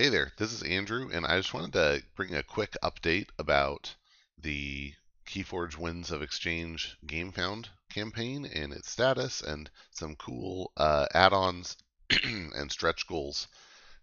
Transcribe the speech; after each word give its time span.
Hey 0.00 0.08
there, 0.08 0.32
this 0.38 0.50
is 0.54 0.62
Andrew, 0.62 1.10
and 1.12 1.26
I 1.26 1.36
just 1.36 1.52
wanted 1.52 1.74
to 1.74 2.02
bring 2.16 2.34
a 2.34 2.42
quick 2.42 2.74
update 2.82 3.28
about 3.38 3.94
the 4.38 4.94
Keyforge 5.26 5.76
Winds 5.76 6.10
of 6.10 6.22
Exchange 6.22 6.96
GameFound 7.04 7.66
campaign 7.90 8.46
and 8.46 8.72
its 8.72 8.90
status, 8.90 9.42
and 9.42 9.68
some 9.90 10.16
cool 10.16 10.72
uh, 10.78 11.04
add 11.12 11.34
ons 11.34 11.76
and 12.24 12.72
stretch 12.72 13.06
goals 13.08 13.46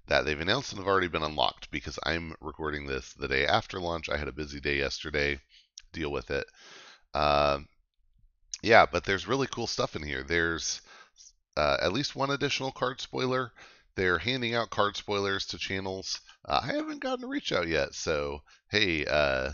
that 0.05 0.23
they've 0.23 0.39
announced 0.39 0.71
and 0.71 0.78
have 0.78 0.88
already 0.88 1.07
been 1.07 1.23
unlocked 1.23 1.71
because 1.71 1.98
I'm 2.04 2.36
recording 2.41 2.86
this 2.86 3.14
the 3.14 3.27
day 3.27 3.48
after 3.48 3.79
launch. 3.79 4.07
I 4.07 4.18
had 4.18 4.27
a 4.27 4.32
busy 4.32 4.59
day 4.59 4.77
yesterday, 4.77 5.39
deal 5.93 6.11
with 6.11 6.29
it. 6.29 6.45
Uh, 7.16 7.61
yeah, 8.61 8.86
but 8.86 9.04
there's 9.04 9.27
really 9.27 9.48
cool 9.48 9.66
stuff 9.66 9.95
in 9.95 10.04
here. 10.04 10.21
There's 10.21 10.79
uh, 11.55 11.77
at 11.82 11.91
least 11.91 12.16
one 12.16 12.29
additional 12.29 12.71
card 12.71 13.02
spoiler 13.02 13.52
they're 13.98 14.20
handing 14.20 14.54
out 14.54 14.70
card 14.70 14.95
spoilers 14.95 15.48
to 15.48 15.57
channels. 15.57 16.21
Uh, 16.45 16.61
I 16.63 16.68
haven't 16.68 17.02
gotten 17.02 17.26
a 17.26 17.27
reach 17.27 17.52
out 17.52 17.67
yet, 17.67 17.95
so 17.95 18.44
hey, 18.70 19.04
uh, 19.05 19.54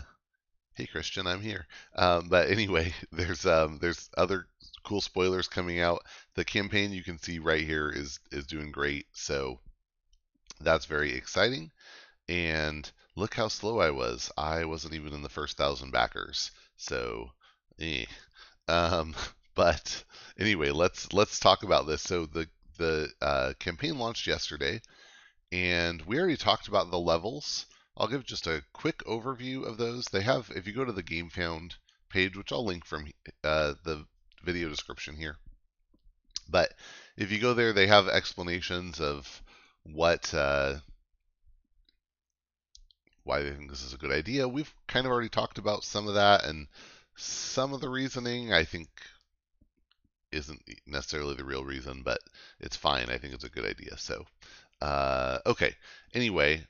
hey 0.74 0.84
Christian, 0.84 1.26
I'm 1.26 1.40
here. 1.40 1.66
Um, 1.96 2.28
but 2.28 2.50
anyway, 2.50 2.92
there's 3.12 3.46
um, 3.46 3.78
there's 3.80 4.10
other 4.18 4.46
cool 4.84 5.00
spoilers 5.00 5.48
coming 5.48 5.80
out. 5.80 6.04
The 6.34 6.44
campaign 6.44 6.92
you 6.92 7.02
can 7.02 7.18
see 7.18 7.38
right 7.38 7.64
here 7.64 7.90
is 7.90 8.20
is 8.30 8.46
doing 8.46 8.70
great, 8.70 9.06
so 9.12 9.60
that's 10.60 10.84
very 10.84 11.14
exciting. 11.14 11.72
And 12.28 12.88
look 13.16 13.34
how 13.34 13.48
slow 13.48 13.80
I 13.80 13.92
was. 13.92 14.30
I 14.36 14.66
wasn't 14.66 14.94
even 14.94 15.14
in 15.14 15.22
the 15.22 15.30
first 15.30 15.56
thousand 15.56 15.90
backers, 15.90 16.50
so 16.76 17.30
eh. 17.80 18.04
Um, 18.68 19.14
but 19.54 20.04
anyway, 20.38 20.70
let's 20.70 21.14
let's 21.14 21.40
talk 21.40 21.62
about 21.62 21.86
this. 21.86 22.02
So 22.02 22.26
the 22.26 22.46
the 22.76 23.10
uh, 23.20 23.52
campaign 23.58 23.98
launched 23.98 24.26
yesterday, 24.26 24.80
and 25.52 26.02
we 26.02 26.18
already 26.18 26.36
talked 26.36 26.68
about 26.68 26.90
the 26.90 26.98
levels. 26.98 27.66
I'll 27.96 28.08
give 28.08 28.24
just 28.24 28.46
a 28.46 28.64
quick 28.72 28.98
overview 29.04 29.64
of 29.64 29.78
those. 29.78 30.06
They 30.06 30.22
have, 30.22 30.50
if 30.54 30.66
you 30.66 30.72
go 30.72 30.84
to 30.84 30.92
the 30.92 31.02
GameFound 31.02 31.74
page, 32.08 32.36
which 32.36 32.52
I'll 32.52 32.64
link 32.64 32.84
from 32.84 33.10
uh, 33.42 33.74
the 33.84 34.04
video 34.42 34.68
description 34.68 35.16
here, 35.16 35.36
but 36.48 36.74
if 37.16 37.30
you 37.30 37.38
go 37.38 37.54
there, 37.54 37.72
they 37.72 37.86
have 37.86 38.08
explanations 38.08 39.00
of 39.00 39.42
what 39.84 40.32
uh, 40.34 40.76
why 43.22 43.42
they 43.42 43.50
think 43.50 43.70
this 43.70 43.82
is 43.82 43.94
a 43.94 43.98
good 43.98 44.12
idea. 44.12 44.46
We've 44.46 44.72
kind 44.86 45.06
of 45.06 45.12
already 45.12 45.28
talked 45.28 45.58
about 45.58 45.84
some 45.84 46.08
of 46.08 46.14
that 46.14 46.44
and 46.44 46.66
some 47.16 47.72
of 47.72 47.80
the 47.80 47.88
reasoning. 47.88 48.52
I 48.52 48.64
think 48.64 48.88
isn't 50.34 50.62
necessarily 50.86 51.34
the 51.34 51.44
real 51.44 51.64
reason, 51.64 52.02
but 52.02 52.18
it's 52.60 52.76
fine. 52.76 53.08
I 53.08 53.18
think 53.18 53.34
it's 53.34 53.44
a 53.44 53.48
good 53.48 53.64
idea. 53.64 53.96
So, 53.96 54.24
uh, 54.82 55.38
okay. 55.46 55.74
Anyway, 56.12 56.62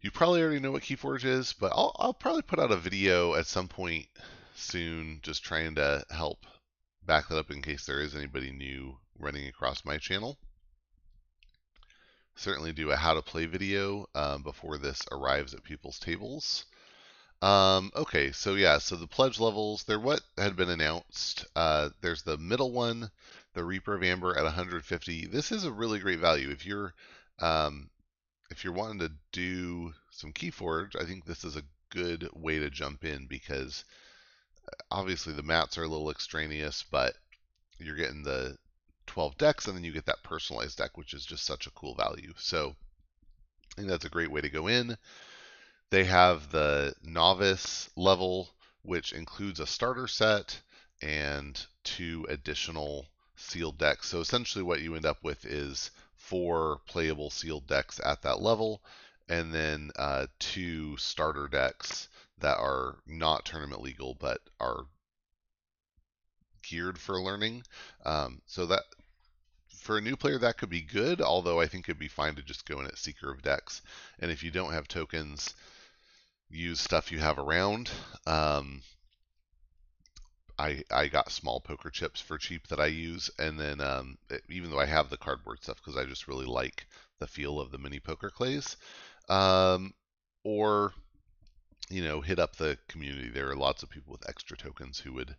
you 0.00 0.10
probably 0.10 0.42
already 0.42 0.60
know 0.60 0.72
what 0.72 0.82
Keyforge 0.82 1.24
is, 1.24 1.54
but 1.54 1.72
I'll, 1.74 1.96
I'll 1.98 2.14
probably 2.14 2.42
put 2.42 2.58
out 2.58 2.72
a 2.72 2.76
video 2.76 3.34
at 3.34 3.46
some 3.46 3.68
point 3.68 4.06
soon, 4.54 5.20
just 5.22 5.42
trying 5.42 5.76
to 5.76 6.04
help 6.10 6.44
back 7.06 7.28
that 7.28 7.38
up 7.38 7.50
in 7.50 7.62
case 7.62 7.86
there 7.86 8.00
is 8.00 8.14
anybody 8.14 8.50
new 8.50 8.98
running 9.18 9.48
across 9.48 9.84
my 9.84 9.96
channel. 9.98 10.38
Certainly 12.36 12.72
do 12.72 12.90
a 12.90 12.96
how 12.96 13.14
to 13.14 13.22
play 13.22 13.46
video 13.46 14.06
um, 14.14 14.42
before 14.42 14.76
this 14.76 15.00
arrives 15.12 15.54
at 15.54 15.62
people's 15.62 15.98
tables. 15.98 16.64
Um, 17.44 17.92
okay, 17.94 18.32
so 18.32 18.54
yeah, 18.54 18.78
so 18.78 18.96
the 18.96 19.06
pledge 19.06 19.38
levels, 19.38 19.84
they're 19.84 20.00
what 20.00 20.22
had 20.38 20.56
been 20.56 20.70
announced. 20.70 21.44
Uh, 21.54 21.90
there's 22.00 22.22
the 22.22 22.38
middle 22.38 22.72
one, 22.72 23.10
the 23.52 23.62
Reaper 23.62 23.94
of 23.94 24.02
Amber 24.02 24.34
at 24.34 24.44
150. 24.44 25.26
This 25.26 25.52
is 25.52 25.64
a 25.64 25.70
really 25.70 25.98
great 25.98 26.20
value. 26.20 26.48
If 26.48 26.64
you're 26.64 26.94
um, 27.40 27.90
if 28.50 28.64
you're 28.64 28.72
wanting 28.72 29.00
to 29.00 29.12
do 29.32 29.92
some 30.10 30.32
Keyforge, 30.32 30.98
I 30.98 31.04
think 31.04 31.26
this 31.26 31.44
is 31.44 31.54
a 31.54 31.64
good 31.90 32.30
way 32.32 32.60
to 32.60 32.70
jump 32.70 33.04
in 33.04 33.26
because 33.26 33.84
uh, 34.66 34.82
obviously 34.90 35.34
the 35.34 35.42
mats 35.42 35.76
are 35.76 35.84
a 35.84 35.88
little 35.88 36.10
extraneous, 36.10 36.82
but 36.90 37.14
you're 37.78 37.94
getting 37.94 38.22
the 38.22 38.56
12 39.06 39.36
decks 39.36 39.66
and 39.66 39.76
then 39.76 39.84
you 39.84 39.92
get 39.92 40.06
that 40.06 40.22
personalized 40.22 40.78
deck, 40.78 40.96
which 40.96 41.12
is 41.12 41.26
just 41.26 41.44
such 41.44 41.66
a 41.66 41.72
cool 41.72 41.94
value. 41.94 42.32
So 42.38 42.74
I 43.72 43.74
think 43.76 43.88
that's 43.88 44.06
a 44.06 44.08
great 44.08 44.30
way 44.30 44.40
to 44.40 44.48
go 44.48 44.66
in. 44.66 44.96
They 45.90 46.04
have 46.04 46.50
the 46.50 46.94
novice 47.02 47.88
level, 47.96 48.50
which 48.82 49.12
includes 49.12 49.60
a 49.60 49.66
starter 49.66 50.08
set 50.08 50.60
and 51.00 51.64
two 51.84 52.26
additional 52.28 53.06
sealed 53.36 53.78
decks. 53.78 54.08
So 54.08 54.20
essentially, 54.20 54.64
what 54.64 54.80
you 54.80 54.94
end 54.94 55.06
up 55.06 55.22
with 55.22 55.44
is 55.44 55.90
four 56.16 56.80
playable 56.86 57.30
sealed 57.30 57.66
decks 57.66 58.00
at 58.04 58.22
that 58.22 58.40
level, 58.40 58.82
and 59.28 59.52
then 59.52 59.90
uh, 59.96 60.26
two 60.38 60.96
starter 60.96 61.48
decks 61.48 62.08
that 62.38 62.58
are 62.58 62.96
not 63.06 63.44
tournament 63.44 63.80
legal 63.80 64.16
but 64.18 64.40
are 64.60 64.86
geared 66.62 66.98
for 66.98 67.20
learning. 67.20 67.62
Um, 68.04 68.40
so 68.46 68.66
that 68.66 68.82
for 69.68 69.98
a 69.98 70.00
new 70.00 70.16
player 70.16 70.38
that 70.38 70.56
could 70.56 70.70
be 70.70 70.80
good, 70.80 71.20
although 71.20 71.60
I 71.60 71.66
think 71.66 71.84
it'd 71.84 71.98
be 71.98 72.08
fine 72.08 72.34
to 72.36 72.42
just 72.42 72.66
go 72.66 72.80
in 72.80 72.86
at 72.86 72.98
Seeker 72.98 73.30
of 73.30 73.42
Decks. 73.42 73.82
And 74.18 74.30
if 74.30 74.42
you 74.42 74.50
don't 74.50 74.72
have 74.72 74.88
tokens, 74.88 75.54
use 76.54 76.80
stuff 76.80 77.12
you 77.12 77.18
have 77.18 77.38
around. 77.38 77.90
Um, 78.26 78.82
I 80.58 80.84
I 80.90 81.08
got 81.08 81.32
small 81.32 81.60
poker 81.60 81.90
chips 81.90 82.20
for 82.20 82.38
cheap 82.38 82.68
that 82.68 82.80
I 82.80 82.86
use, 82.86 83.30
and 83.38 83.58
then 83.58 83.80
um, 83.80 84.18
it, 84.30 84.42
even 84.48 84.70
though 84.70 84.78
I 84.78 84.86
have 84.86 85.10
the 85.10 85.16
cardboard 85.16 85.62
stuff 85.62 85.76
because 85.76 85.96
I 85.96 86.04
just 86.04 86.28
really 86.28 86.46
like 86.46 86.86
the 87.18 87.26
feel 87.26 87.60
of 87.60 87.70
the 87.70 87.78
mini 87.78 88.00
poker 88.00 88.30
clays, 88.30 88.76
um, 89.28 89.94
or 90.44 90.92
you 91.90 92.04
know 92.04 92.20
hit 92.20 92.38
up 92.38 92.56
the 92.56 92.78
community. 92.88 93.30
There 93.30 93.50
are 93.50 93.56
lots 93.56 93.82
of 93.82 93.90
people 93.90 94.12
with 94.12 94.28
extra 94.28 94.56
tokens 94.56 95.00
who 95.00 95.12
would 95.14 95.34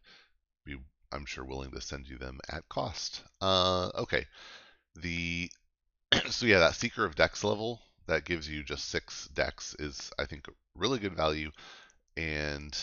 be, 0.66 0.78
I'm 1.12 1.26
sure, 1.26 1.46
willing 1.46 1.72
to 1.72 1.82
send 1.82 2.08
you 2.10 2.18
them 2.18 2.40
at 2.50 2.68
cost. 2.68 3.24
Uh, 3.40 3.90
okay, 3.96 4.26
the 4.96 5.50
so 6.30 6.46
yeah, 6.46 6.60
that 6.60 6.76
Seeker 6.76 7.06
of 7.06 7.16
Decks 7.16 7.44
level 7.44 7.82
that 8.08 8.26
gives 8.26 8.50
you 8.50 8.64
just 8.64 8.90
six 8.90 9.28
decks 9.30 9.76
is 9.80 10.12
I 10.20 10.26
think 10.26 10.48
really 10.76 11.00
good 11.00 11.16
value, 11.16 11.52
and 12.18 12.78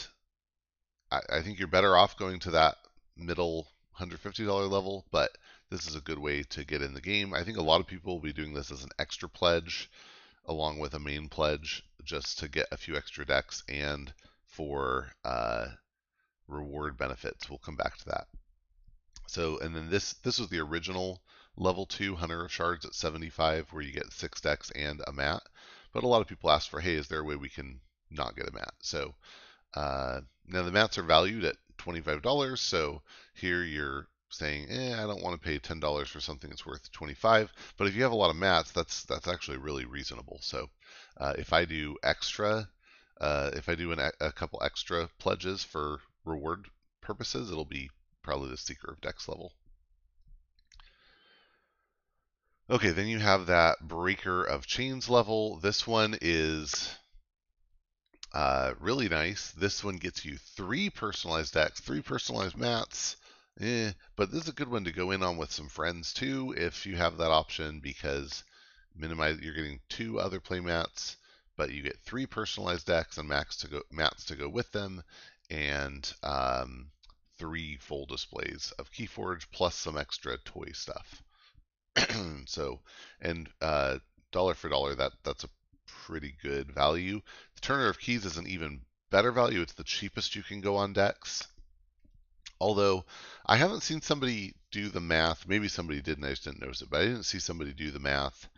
I, 1.10 1.20
I 1.30 1.42
think 1.42 1.58
you're 1.58 1.68
better 1.68 1.96
off 1.96 2.16
going 2.16 2.40
to 2.40 2.52
that 2.52 2.76
middle 3.16 3.68
$150 3.98 4.70
level, 4.70 5.04
but 5.10 5.36
this 5.70 5.86
is 5.86 5.94
a 5.94 6.00
good 6.00 6.18
way 6.18 6.42
to 6.42 6.64
get 6.64 6.82
in 6.82 6.94
the 6.94 7.00
game. 7.00 7.34
I 7.34 7.44
think 7.44 7.56
a 7.56 7.62
lot 7.62 7.80
of 7.80 7.86
people 7.86 8.14
will 8.14 8.22
be 8.22 8.32
doing 8.32 8.54
this 8.54 8.70
as 8.70 8.84
an 8.84 8.90
extra 8.98 9.28
pledge 9.28 9.90
along 10.46 10.78
with 10.78 10.94
a 10.94 10.98
main 10.98 11.28
pledge 11.28 11.84
just 12.04 12.38
to 12.40 12.48
get 12.48 12.66
a 12.72 12.76
few 12.76 12.96
extra 12.96 13.24
decks 13.24 13.62
and 13.68 14.12
for 14.44 15.12
uh, 15.24 15.68
reward 16.48 16.98
benefits. 16.98 17.48
We'll 17.48 17.58
come 17.58 17.76
back 17.76 17.96
to 17.98 18.04
that. 18.06 18.26
So, 19.28 19.58
and 19.60 19.74
then 19.74 19.88
this 19.88 20.14
this 20.14 20.38
was 20.38 20.48
the 20.48 20.58
original 20.58 21.22
level 21.56 21.86
2 21.86 22.16
Hunter 22.16 22.44
of 22.44 22.52
Shards 22.52 22.84
at 22.84 22.94
75 22.94 23.72
where 23.72 23.82
you 23.82 23.92
get 23.92 24.12
six 24.12 24.40
decks 24.40 24.70
and 24.72 25.00
a 25.06 25.12
mat. 25.12 25.42
But 25.92 26.04
a 26.04 26.08
lot 26.08 26.22
of 26.22 26.28
people 26.28 26.50
ask 26.50 26.70
for, 26.70 26.80
hey, 26.80 26.94
is 26.94 27.08
there 27.08 27.20
a 27.20 27.24
way 27.24 27.36
we 27.36 27.48
can 27.48 27.80
not 28.10 28.36
get 28.36 28.48
a 28.48 28.52
mat? 28.52 28.74
So 28.80 29.14
uh, 29.74 30.20
now 30.46 30.62
the 30.62 30.72
mats 30.72 30.98
are 30.98 31.02
valued 31.02 31.44
at 31.44 31.56
$25. 31.78 32.58
So 32.58 33.02
here 33.34 33.62
you're 33.62 34.08
saying, 34.30 34.68
eh, 34.70 34.94
I 34.94 35.06
don't 35.06 35.22
want 35.22 35.40
to 35.40 35.46
pay 35.46 35.58
$10 35.58 36.06
for 36.08 36.20
something 36.20 36.50
that's 36.50 36.66
worth 36.66 36.90
25. 36.92 37.52
But 37.76 37.86
if 37.86 37.94
you 37.94 38.02
have 38.02 38.12
a 38.12 38.16
lot 38.16 38.30
of 38.30 38.36
mats, 38.36 38.72
that's 38.72 39.04
that's 39.04 39.28
actually 39.28 39.58
really 39.58 39.84
reasonable. 39.84 40.38
So 40.42 40.70
uh, 41.18 41.34
if 41.36 41.52
I 41.52 41.64
do 41.64 41.96
extra, 42.02 42.68
uh, 43.20 43.50
if 43.54 43.68
I 43.68 43.74
do 43.74 43.92
an, 43.92 44.00
a 44.20 44.32
couple 44.32 44.62
extra 44.62 45.08
pledges 45.18 45.62
for 45.62 46.00
reward 46.24 46.66
purposes, 47.00 47.50
it'll 47.50 47.64
be 47.64 47.90
probably 48.22 48.48
the 48.48 48.56
Seeker 48.56 48.92
of 48.92 49.00
Decks 49.00 49.28
level. 49.28 49.52
Okay, 52.72 52.88
then 52.88 53.06
you 53.06 53.18
have 53.18 53.48
that 53.48 53.86
Breaker 53.86 54.42
of 54.42 54.66
Chains 54.66 55.10
level. 55.10 55.58
This 55.58 55.86
one 55.86 56.16
is 56.22 56.94
uh, 58.32 58.72
really 58.80 59.10
nice. 59.10 59.50
This 59.50 59.84
one 59.84 59.98
gets 59.98 60.24
you 60.24 60.38
three 60.38 60.88
personalized 60.88 61.52
decks, 61.52 61.80
three 61.80 62.00
personalized 62.00 62.56
mats. 62.56 63.16
Eh, 63.60 63.92
but 64.16 64.32
this 64.32 64.44
is 64.44 64.48
a 64.48 64.54
good 64.54 64.70
one 64.70 64.84
to 64.84 64.90
go 64.90 65.10
in 65.10 65.22
on 65.22 65.36
with 65.36 65.52
some 65.52 65.68
friends 65.68 66.14
too, 66.14 66.54
if 66.56 66.86
you 66.86 66.96
have 66.96 67.18
that 67.18 67.30
option, 67.30 67.80
because 67.80 68.42
minimize 68.96 69.38
you're 69.42 69.52
getting 69.52 69.80
two 69.90 70.18
other 70.18 70.40
play 70.40 70.60
mats, 70.60 71.18
but 71.58 71.72
you 71.72 71.82
get 71.82 72.00
three 72.06 72.24
personalized 72.24 72.86
decks 72.86 73.18
and 73.18 73.28
mats 73.28 73.58
to 73.58 73.68
go 73.68 73.82
mats 73.90 74.24
to 74.24 74.34
go 74.34 74.48
with 74.48 74.72
them, 74.72 75.02
and 75.50 76.10
um, 76.22 76.90
three 77.36 77.76
full 77.76 78.06
displays 78.06 78.72
of 78.78 78.90
Keyforge 78.90 79.44
plus 79.52 79.74
some 79.74 79.98
extra 79.98 80.38
toy 80.38 80.70
stuff. 80.72 81.22
so, 82.46 82.80
and 83.20 83.48
uh, 83.60 83.98
dollar 84.30 84.54
for 84.54 84.68
dollar, 84.68 84.94
that 84.94 85.12
that's 85.24 85.44
a 85.44 85.48
pretty 85.86 86.34
good 86.42 86.72
value. 86.72 87.20
The 87.54 87.60
Turner 87.60 87.88
of 87.88 88.00
Keys 88.00 88.24
is 88.24 88.36
an 88.36 88.46
even 88.46 88.80
better 89.10 89.32
value. 89.32 89.60
It's 89.60 89.74
the 89.74 89.84
cheapest 89.84 90.34
you 90.34 90.42
can 90.42 90.60
go 90.60 90.76
on 90.76 90.92
decks. 90.92 91.46
Although 92.60 93.04
I 93.44 93.56
haven't 93.56 93.82
seen 93.82 94.00
somebody 94.00 94.54
do 94.70 94.88
the 94.88 95.00
math. 95.00 95.46
Maybe 95.46 95.68
somebody 95.68 96.00
did 96.00 96.16
and 96.16 96.26
I 96.26 96.30
just 96.30 96.44
didn't 96.44 96.60
notice 96.60 96.82
it, 96.82 96.90
but 96.90 97.00
I 97.00 97.04
didn't 97.04 97.24
see 97.24 97.38
somebody 97.38 97.72
do 97.72 97.90
the 97.90 97.98
math 97.98 98.48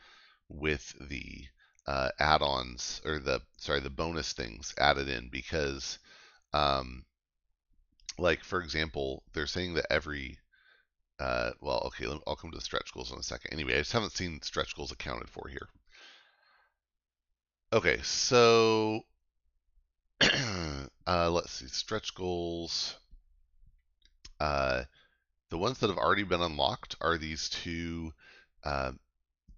with 0.49 0.95
the 1.01 1.45
uh, 1.87 2.11
add-ons 2.19 3.03
or 3.05 3.19
the 3.19 3.43
sorry 3.59 3.81
the 3.81 3.91
bonus 3.91 4.33
things 4.33 4.75
added 4.79 5.09
in 5.09 5.29
because 5.29 5.99
um, 6.53 7.05
like 8.19 8.43
for 8.43 8.63
example 8.63 9.23
they're 9.33 9.47
saying 9.47 9.75
that 9.75 9.87
every 9.91 10.39
uh, 11.21 11.51
well 11.61 11.83
okay 11.87 12.07
I'll 12.27 12.37
come 12.37 12.51
to 12.51 12.59
the 12.59 12.65
stretch 12.65 12.93
goals 12.93 13.13
in 13.13 13.19
a 13.19 13.23
second 13.23 13.53
anyway 13.53 13.75
I 13.75 13.79
just 13.79 13.93
haven't 13.93 14.13
seen 14.13 14.41
stretch 14.43 14.75
goals 14.77 14.93
accounted 14.93 15.29
for 15.31 15.49
here 15.49 15.69
okay 17.73 18.01
so 18.03 19.03
uh, 20.21 21.31
let's 21.31 21.53
see 21.53 21.67
stretch 21.67 22.15
goals 22.15 22.97
uh, 24.41 24.85
the 25.51 25.59
ones 25.59 25.79
that 25.79 25.89
have 25.89 25.99
already 25.99 26.25
been 26.25 26.43
unlocked 26.43 26.97
are 27.01 27.17
these 27.17 27.49
two 27.49 28.13
uh, 28.65 28.93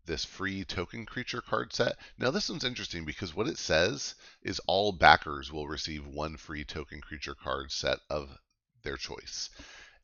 this 0.06 0.24
free 0.24 0.64
token 0.64 1.04
creature 1.04 1.40
card 1.40 1.72
set. 1.72 1.96
Now 2.18 2.30
this 2.30 2.48
one's 2.48 2.64
interesting 2.64 3.04
because 3.04 3.34
what 3.34 3.48
it 3.48 3.58
says 3.58 4.14
is 4.42 4.60
all 4.66 4.92
backers 4.92 5.52
will 5.52 5.66
receive 5.66 6.06
one 6.06 6.36
free 6.36 6.64
token 6.64 7.00
creature 7.00 7.34
card 7.34 7.72
set 7.72 7.98
of 8.08 8.38
their 8.82 8.96
choice. 8.96 9.50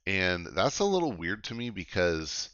And 0.07 0.47
that's 0.47 0.81
a 0.81 0.85
little 0.85 1.13
weird 1.13 1.45
to 1.45 1.55
me 1.55 1.71
because 1.71 2.51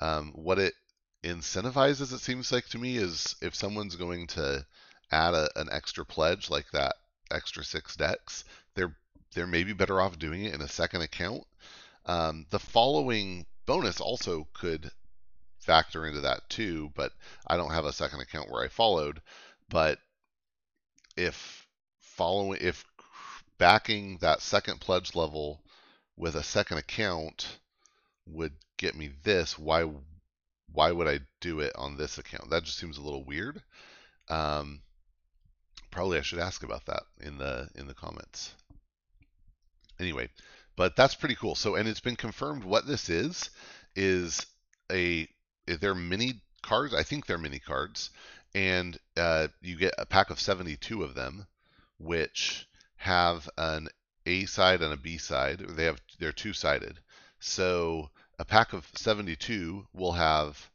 um, 0.00 0.32
what 0.34 0.58
it 0.58 0.74
incentivizes, 1.22 2.12
it 2.12 2.20
seems 2.20 2.50
like 2.50 2.66
to 2.68 2.78
me, 2.78 2.96
is 2.96 3.36
if 3.40 3.54
someone's 3.54 3.96
going 3.96 4.26
to 4.28 4.66
add 5.10 5.34
a, 5.34 5.48
an 5.56 5.68
extra 5.70 6.04
pledge 6.04 6.50
like 6.50 6.70
that 6.72 6.94
extra 7.30 7.64
six 7.64 7.96
decks, 7.96 8.44
they're 8.74 8.96
they're 9.34 9.46
maybe 9.46 9.72
better 9.72 10.00
off 10.00 10.18
doing 10.18 10.44
it 10.44 10.54
in 10.54 10.62
a 10.62 10.68
second 10.68 11.02
account. 11.02 11.44
Um, 12.06 12.46
the 12.50 12.58
following 12.58 13.46
bonus 13.66 14.00
also 14.00 14.48
could 14.54 14.90
factor 15.58 16.06
into 16.06 16.20
that 16.22 16.48
too, 16.48 16.90
but 16.96 17.12
I 17.46 17.56
don't 17.56 17.72
have 17.72 17.84
a 17.84 17.92
second 17.92 18.20
account 18.20 18.50
where 18.50 18.64
I 18.64 18.68
followed. 18.68 19.20
But 19.68 19.98
if 21.16 21.66
following, 22.00 22.60
if 22.62 22.84
backing 23.58 24.18
that 24.18 24.40
second 24.40 24.80
pledge 24.80 25.14
level 25.14 25.62
with 26.18 26.34
a 26.34 26.42
second 26.42 26.78
account 26.78 27.58
would 28.26 28.52
get 28.76 28.94
me 28.94 29.10
this, 29.22 29.58
why 29.58 29.88
why 30.72 30.92
would 30.92 31.08
I 31.08 31.20
do 31.40 31.60
it 31.60 31.72
on 31.76 31.96
this 31.96 32.18
account? 32.18 32.50
That 32.50 32.64
just 32.64 32.78
seems 32.78 32.98
a 32.98 33.02
little 33.02 33.24
weird. 33.24 33.62
Um, 34.28 34.82
probably 35.90 36.18
I 36.18 36.22
should 36.22 36.40
ask 36.40 36.62
about 36.62 36.84
that 36.86 37.04
in 37.20 37.38
the 37.38 37.68
in 37.74 37.86
the 37.86 37.94
comments. 37.94 38.52
Anyway, 39.98 40.28
but 40.76 40.94
that's 40.96 41.14
pretty 41.14 41.36
cool. 41.36 41.54
So 41.54 41.76
and 41.76 41.88
it's 41.88 42.00
been 42.00 42.16
confirmed 42.16 42.64
what 42.64 42.86
this 42.86 43.08
is 43.08 43.50
is 43.96 44.44
a 44.92 45.28
they're 45.66 45.94
mini 45.94 46.42
cards. 46.62 46.94
I 46.94 47.02
think 47.02 47.26
they're 47.26 47.38
mini 47.38 47.58
cards, 47.60 48.10
and 48.54 48.98
uh, 49.16 49.48
you 49.60 49.76
get 49.76 49.94
a 49.98 50.06
pack 50.06 50.30
of 50.30 50.40
72 50.40 51.02
of 51.02 51.14
them, 51.14 51.46
which 51.98 52.66
have 52.96 53.48
an 53.56 53.88
A 54.28 54.46
side 54.46 54.82
and 54.82 54.92
a 54.92 54.96
B 54.96 55.18
side. 55.18 55.60
They 55.60 55.84
have 55.84 56.00
they're 56.18 56.32
two 56.32 56.52
sided. 56.52 57.00
So 57.40 58.10
a 58.38 58.44
pack 58.44 58.72
of 58.72 58.86
72 58.94 59.86
will 59.92 60.12
have 60.12 60.70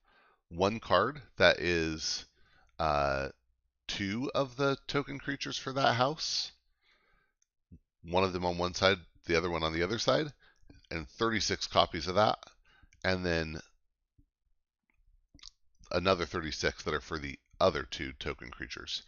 one 0.49 0.79
card 0.79 1.21
that 1.37 1.59
is 1.59 2.25
uh, 2.79 3.29
two 3.87 4.31
of 4.33 4.55
the 4.55 4.77
token 4.87 5.19
creatures 5.19 5.57
for 5.57 5.71
that 5.73 5.93
house. 5.93 6.51
One 8.03 8.23
of 8.23 8.33
them 8.33 8.45
on 8.45 8.57
one 8.57 8.73
side, 8.73 8.97
the 9.25 9.35
other 9.35 9.49
one 9.49 9.63
on 9.63 9.73
the 9.73 9.83
other 9.83 9.99
side, 9.99 10.33
and 10.91 11.07
36 11.07 11.67
copies 11.67 12.07
of 12.07 12.15
that. 12.15 12.39
And 13.03 13.25
then 13.25 13.59
another 15.91 16.25
36 16.25 16.83
that 16.83 16.93
are 16.93 17.01
for 17.01 17.19
the 17.19 17.37
other 17.59 17.83
two 17.83 18.13
token 18.13 18.49
creatures. 18.49 19.03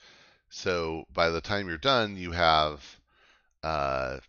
So 0.49 1.05
by 1.13 1.29
the 1.29 1.41
time 1.41 1.67
you're 1.67 1.77
done, 1.77 2.15
you 2.15 2.31
have, 2.31 2.99
uh, 3.63 4.19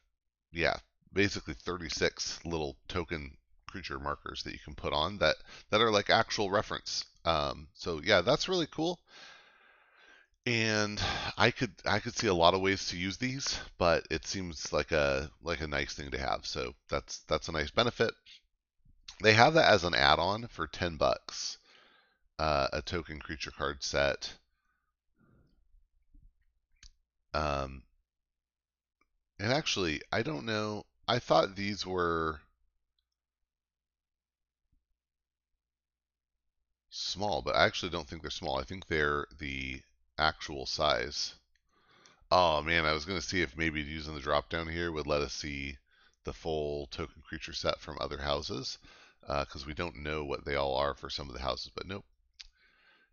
yeah, 0.56 0.76
basically 1.12 1.55
36 1.55 2.41
little 2.44 2.76
token 2.88 3.37
creature 3.69 3.99
markers 3.99 4.43
that 4.43 4.53
you 4.53 4.58
can 4.64 4.75
put 4.75 4.93
on 4.93 5.19
that 5.19 5.37
that 5.70 5.81
are 5.81 5.91
like 5.91 6.11
actual 6.11 6.50
reference. 6.50 7.05
Um, 7.25 7.69
so 7.75 8.00
yeah, 8.03 8.23
that's 8.23 8.49
really 8.49 8.67
cool. 8.67 8.99
And 10.47 11.00
I 11.37 11.50
could 11.50 11.73
I 11.85 11.99
could 11.99 12.17
see 12.17 12.29
a 12.29 12.35
lot 12.35 12.55
of 12.55 12.61
ways 12.61 12.88
to 12.88 12.97
use 12.97 13.17
these, 13.19 13.58
but 13.79 14.06
it 14.11 14.26
seems 14.26 14.73
like 14.73 14.93
a 14.93 15.31
like 15.43 15.61
a 15.61 15.67
nice 15.67 15.93
thing 15.94 16.11
to 16.12 16.19
have. 16.19 16.47
So 16.47 16.75
that's 16.88 17.19
that's 17.29 17.49
a 17.49 17.52
nice 17.52 17.70
benefit. 17.70 18.14
They 19.23 19.35
have 19.35 19.55
that 19.55 19.70
as 19.70 19.85
an 19.85 19.94
add-on 19.94 20.47
for 20.49 20.67
10 20.67 20.97
bucks 20.97 21.59
uh, 22.38 22.69
a 22.73 22.82
token 22.82 23.19
creature 23.19 23.50
card 23.50 23.82
set. 23.82 24.32
Um, 27.35 27.82
and 29.38 29.53
actually, 29.53 30.03
I 30.12 30.23
don't 30.23 30.47
know. 30.47 30.85
I 31.09 31.19
thought 31.19 31.56
these 31.56 31.87
were 31.87 32.41
small, 36.91 37.43
but 37.43 37.55
I 37.55 37.65
actually 37.67 37.91
don't 37.91 38.09
think 38.09 38.23
they're 38.23 38.31
small. 38.31 38.59
I 38.59 38.65
think 38.65 38.87
they're 38.87 39.27
the 39.38 39.81
actual 40.19 40.67
size. 40.67 41.35
Oh 42.31 42.62
man, 42.62 42.85
I 42.87 42.93
was 42.93 43.05
going 43.05 43.21
to 43.21 43.27
see 43.27 43.43
if 43.43 43.56
maybe 43.56 43.81
using 43.83 44.15
the 44.15 44.21
drop 44.21 44.49
down 44.49 44.69
here 44.69 44.91
would 44.91 45.06
let 45.06 45.23
us 45.23 45.33
see 45.33 45.79
the 46.25 46.33
full 46.33 46.87
token 46.88 47.23
creature 47.23 47.53
set 47.53 47.81
from 47.81 47.99
other 48.00 48.19
houses 48.19 48.79
because 49.21 49.62
uh, 49.62 49.67
we 49.67 49.75
don't 49.75 50.03
know 50.03 50.25
what 50.25 50.44
they 50.44 50.56
all 50.56 50.77
are 50.77 50.94
for 50.94 51.11
some 51.11 51.29
of 51.29 51.35
the 51.35 51.43
houses, 51.43 51.71
but 51.75 51.87
nope, 51.87 52.05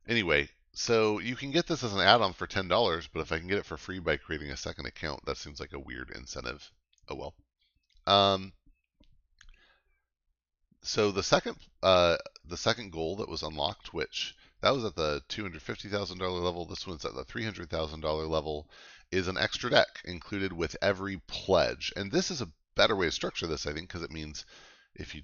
Anyway, 0.07 0.49
so 0.73 1.19
you 1.19 1.35
can 1.35 1.51
get 1.51 1.67
this 1.67 1.83
as 1.83 1.93
an 1.93 2.01
add-on 2.01 2.33
for 2.33 2.47
$10, 2.47 3.07
but 3.13 3.19
if 3.21 3.31
I 3.31 3.39
can 3.39 3.47
get 3.47 3.59
it 3.59 3.65
for 3.65 3.77
free 3.77 3.99
by 3.99 4.17
creating 4.17 4.51
a 4.51 4.57
second 4.57 4.87
account, 4.87 5.25
that 5.25 5.37
seems 5.37 5.59
like 5.59 5.73
a 5.73 5.79
weird 5.79 6.11
incentive. 6.15 6.69
Oh 7.09 7.15
well. 7.15 7.33
Um, 8.05 8.53
so 10.81 11.11
the 11.11 11.23
second 11.23 11.55
uh, 11.81 12.17
the 12.45 12.57
second 12.57 12.91
goal 12.91 13.17
that 13.17 13.29
was 13.29 13.43
unlocked, 13.43 13.93
which 13.93 14.35
that 14.61 14.73
was 14.73 14.83
at 14.83 14.95
the 14.95 15.21
$250,000 15.29 16.43
level, 16.43 16.65
this 16.65 16.87
one's 16.87 17.05
at 17.05 17.13
the 17.13 17.25
$300,000 17.25 18.29
level, 18.29 18.69
is 19.11 19.27
an 19.27 19.37
extra 19.37 19.69
deck 19.69 20.01
included 20.05 20.53
with 20.53 20.75
every 20.81 21.21
pledge. 21.27 21.93
And 21.95 22.11
this 22.11 22.31
is 22.31 22.41
a 22.41 22.51
better 22.75 22.95
way 22.95 23.05
to 23.05 23.11
structure 23.11 23.45
this, 23.45 23.67
I 23.67 23.73
think, 23.73 23.89
because 23.89 24.03
it 24.03 24.11
means 24.11 24.45
if 24.95 25.13
you 25.13 25.21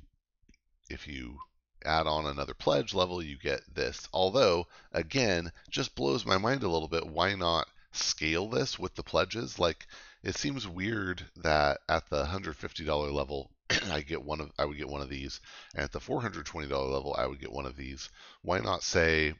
if 0.90 1.08
you 1.08 1.40
add 1.86 2.08
on 2.08 2.26
another 2.26 2.54
pledge 2.54 2.94
level, 2.94 3.22
you 3.22 3.38
get 3.38 3.62
this. 3.74 4.08
Although, 4.14 4.68
again, 4.92 5.52
just 5.70 5.96
blows 5.96 6.26
my 6.26 6.38
mind 6.38 6.64
a 6.64 6.70
little 6.70 6.88
bit. 6.88 7.06
Why 7.06 7.36
not 7.36 7.68
scale 7.92 8.48
this 8.50 8.78
with 8.78 8.96
the 8.96 9.04
pledges? 9.04 9.60
Like, 9.60 9.88
it 10.24 10.36
seems 10.36 10.68
weird 10.68 11.26
that 11.38 11.80
at 11.88 12.10
the 12.10 12.26
$150 12.26 13.14
level, 13.14 13.52
I 13.92 14.02
get 14.02 14.22
one 14.22 14.42
of 14.42 14.52
I 14.58 14.66
would 14.66 14.78
get 14.78 14.90
one 14.90 15.02
of 15.02 15.10
these, 15.10 15.40
and 15.74 15.84
at 15.84 15.92
the 15.92 16.00
$420 16.00 16.70
level, 16.70 17.16
I 17.18 17.26
would 17.26 17.40
get 17.40 17.52
one 17.52 17.66
of 17.66 17.76
these. 17.76 18.10
Why 18.42 18.60
not 18.60 18.84
say, 18.84 19.34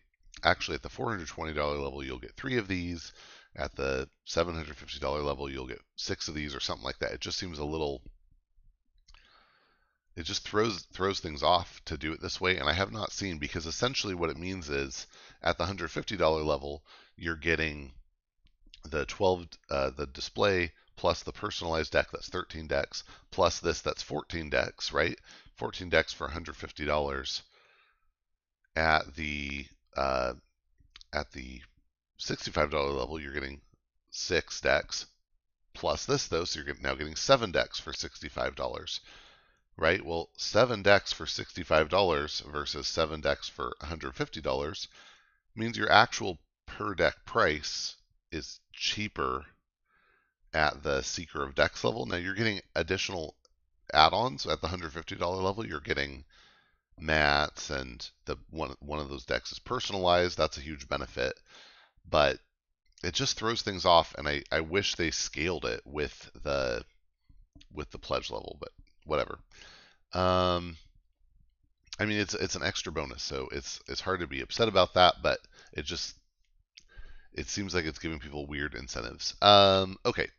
actually, 0.44 0.76
at 0.76 0.84
the 0.84 0.90
$420 0.90 1.56
level, 1.56 2.04
you'll 2.04 2.20
get 2.20 2.36
three 2.36 2.58
of 2.58 2.68
these. 2.68 3.12
At 3.56 3.76
the 3.76 4.08
$750 4.28 5.26
level, 5.26 5.50
you'll 5.50 5.68
get 5.68 5.82
six 5.96 6.28
of 6.28 6.36
these, 6.36 6.56
or 6.56 6.60
something 6.60 6.86
like 6.86 7.00
that. 7.00 7.12
It 7.12 7.20
just 7.20 7.40
seems 7.40 7.58
a 7.60 7.66
little 7.66 8.02
it 10.20 10.26
just 10.26 10.44
throws 10.44 10.86
throws 10.92 11.22
things 11.22 11.42
off 11.42 11.82
to 11.86 11.98
do 11.98 12.12
it 12.12 12.22
this 12.22 12.42
way 12.42 12.58
and 12.58 12.68
i 12.68 12.74
have 12.74 12.92
not 12.92 13.14
seen 13.14 13.38
because 13.38 13.66
essentially 13.66 14.14
what 14.14 14.30
it 14.30 14.38
means 14.38 14.70
is 14.70 15.08
at 15.42 15.58
the 15.58 15.64
$150 15.64 16.46
level 16.46 16.84
you're 17.16 17.38
getting 17.38 17.94
the 18.84 19.06
12 19.06 19.48
uh, 19.70 19.90
the 19.92 20.06
display 20.08 20.74
plus 20.98 21.24
the 21.24 21.32
personalized 21.32 21.94
deck 21.94 22.08
that's 22.12 22.28
13 22.28 22.68
decks 22.68 23.06
plus 23.32 23.62
this 23.62 23.80
that's 23.80 24.02
14 24.02 24.50
decks 24.50 24.92
right? 24.92 25.18
14 25.56 25.88
decks 25.90 26.12
for 26.12 26.28
$150 26.28 27.42
at 28.76 29.16
the 29.16 29.66
uh, 29.96 30.34
at 31.14 31.32
the 31.32 31.62
$65 32.20 32.74
level 32.98 33.22
you're 33.22 33.34
getting 33.34 33.62
six 34.12 34.60
decks 34.60 35.06
plus 35.74 36.06
this 36.06 36.28
though 36.28 36.44
so 36.44 36.60
you're 36.60 36.76
now 36.82 36.96
getting 36.96 37.16
seven 37.16 37.52
decks 37.52 37.80
for 37.80 37.94
$65 37.94 39.00
right? 39.80 40.06
Well, 40.06 40.30
seven 40.38 40.82
decks 40.84 41.14
for 41.14 41.26
$65 41.26 42.44
versus 42.52 42.88
seven 42.88 43.22
decks 43.22 43.48
for 43.48 43.74
$150 43.82 44.88
means 45.56 45.78
your 45.78 45.92
actual 45.92 46.38
per 46.66 46.94
deck 46.94 47.26
price 47.26 47.96
is 48.32 48.60
cheaper 48.74 49.46
at 50.54 50.84
the 50.84 51.02
Seeker 51.02 51.44
of 51.44 51.56
Decks 51.56 51.84
level. 51.84 52.06
Now 52.06 52.18
you're 52.18 52.36
getting 52.36 52.62
additional 52.76 53.36
add-ons 53.94 54.46
at 54.46 54.62
the 54.62 54.68
$150 54.68 55.20
level. 55.44 55.66
You're 55.66 55.80
getting 55.80 56.26
mats 57.00 57.70
and 57.70 58.10
the 58.26 58.36
one 58.50 58.76
one 58.82 59.00
of 59.00 59.10
those 59.10 59.26
decks 59.26 59.54
is 59.54 59.60
personalized. 59.60 60.38
That's 60.38 60.58
a 60.58 60.62
huge 60.62 60.90
benefit. 60.90 61.40
But 62.10 62.40
it 63.04 63.14
just 63.14 63.38
throws 63.38 63.62
things 63.62 63.86
off 63.86 64.14
and 64.18 64.28
I, 64.28 64.44
I 64.52 64.60
wish 64.60 64.96
they 64.96 65.12
scaled 65.12 65.66
it 65.66 65.82
with 65.86 66.30
the 66.44 66.84
with 67.72 67.92
the 67.92 68.00
pledge 68.00 68.30
level, 68.30 68.58
but 68.60 68.72
whatever. 69.10 69.40
Um, 70.14 70.78
I 72.00 72.06
mean, 72.06 72.20
it's 72.20 72.34
it's 72.34 72.56
an 72.56 72.64
extra 72.64 72.92
bonus, 72.92 73.22
so 73.22 73.50
it's 73.52 73.82
it's 73.88 74.02
hard 74.02 74.22
to 74.22 74.28
be 74.28 74.42
upset 74.42 74.68
about 74.68 74.94
that, 74.94 75.16
but 75.22 75.40
it 75.74 75.84
just 75.84 76.16
it 77.34 77.48
seems 77.48 77.76
like 77.76 77.86
it's 77.86 78.00
giving 78.00 78.20
people 78.20 78.48
weird 78.48 78.74
incentives. 78.76 79.36
Um, 79.42 79.98
okay. 80.06 80.30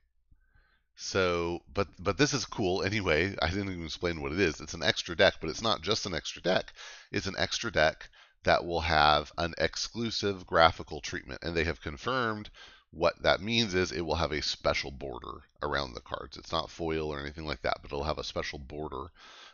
So, 0.97 1.63
but 1.73 1.89
but 1.99 2.19
this 2.19 2.35
is 2.35 2.45
cool 2.45 2.83
anyway. 2.83 3.35
I 3.41 3.49
didn't 3.49 3.71
even 3.71 3.85
explain 3.85 4.21
what 4.21 4.33
it 4.33 4.41
is. 4.41 4.61
It's 4.61 4.75
an 4.75 4.83
extra 4.83 5.17
deck, 5.17 5.35
but 5.41 5.49
it's 5.51 5.63
not 5.63 5.83
just 5.83 6.07
an 6.07 6.15
extra 6.15 6.43
deck. 6.43 6.73
It's 7.11 7.27
an 7.27 7.37
extra 7.39 7.71
deck 7.71 8.09
that 8.45 8.65
will 8.65 8.81
have 8.83 9.33
an 9.39 9.55
exclusive 9.59 10.47
graphical 10.47 11.01
treatment, 11.01 11.41
and 11.43 11.55
they 11.55 11.65
have 11.65 11.81
confirmed 11.81 12.51
what 12.93 13.23
that 13.23 13.41
means 13.41 13.75
is 13.75 13.93
it 13.93 14.01
will 14.01 14.17
have 14.17 14.33
a 14.33 14.43
special 14.43 14.91
border 14.91 15.43
around 15.63 15.95
the 15.95 16.01
cards. 16.01 16.37
It's 16.37 16.53
not 16.53 16.71
foil 16.71 17.13
or 17.13 17.21
anything 17.21 17.47
like 17.47 17.63
that, 17.63 17.79
but 17.83 17.93
it'll 17.93 18.05
have 18.05 18.19
a 18.19 18.25
special 18.25 18.59
border 18.59 19.07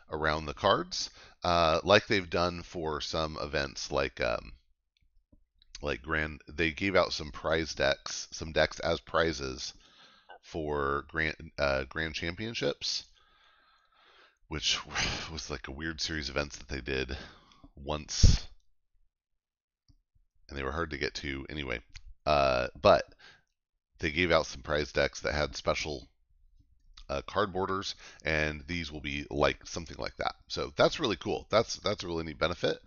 around 0.09 0.45
the 0.45 0.53
cards, 0.53 1.09
uh, 1.43 1.79
like 1.83 2.07
they've 2.07 2.29
done 2.29 2.63
for 2.63 3.01
some 3.01 3.37
events 3.41 3.91
like 3.91 4.21
um, 4.21 4.53
like 5.81 6.01
grand. 6.01 6.41
They 6.47 6.71
gave 6.71 6.95
out 6.95 7.13
some 7.13 7.31
prize 7.31 7.75
decks, 7.75 8.27
some 8.31 8.51
decks 8.51 8.79
as 8.79 8.99
prizes 8.99 9.73
for 10.41 11.05
grand 11.09 11.51
uh, 11.59 11.83
grand 11.85 12.15
championships, 12.15 13.05
which 14.47 14.79
was 15.31 15.49
like 15.49 15.67
a 15.67 15.71
weird 15.71 16.01
series 16.01 16.29
of 16.29 16.37
events 16.37 16.57
that 16.57 16.69
they 16.69 16.81
did 16.81 17.17
once, 17.75 18.47
and 20.49 20.57
they 20.57 20.63
were 20.63 20.71
hard 20.71 20.91
to 20.91 20.97
get 20.97 21.13
to 21.15 21.45
anyway. 21.49 21.79
Uh, 22.25 22.67
but 22.81 23.13
they 23.99 24.11
gave 24.11 24.31
out 24.31 24.45
some 24.45 24.61
prize 24.61 24.91
decks 24.91 25.21
that 25.21 25.33
had 25.33 25.55
special 25.55 26.07
uh, 27.09 27.21
card 27.21 27.53
borders, 27.53 27.95
and 28.23 28.63
these 28.67 28.91
will 28.91 28.99
be 28.99 29.25
like 29.29 29.65
something 29.65 29.97
like 29.97 30.15
that. 30.17 30.35
So 30.47 30.73
that's 30.75 30.99
really 30.99 31.15
cool. 31.15 31.47
That's 31.49 31.77
that's 31.77 32.03
a 32.03 32.07
really 32.07 32.23
neat 32.23 32.39
benefit, 32.39 32.81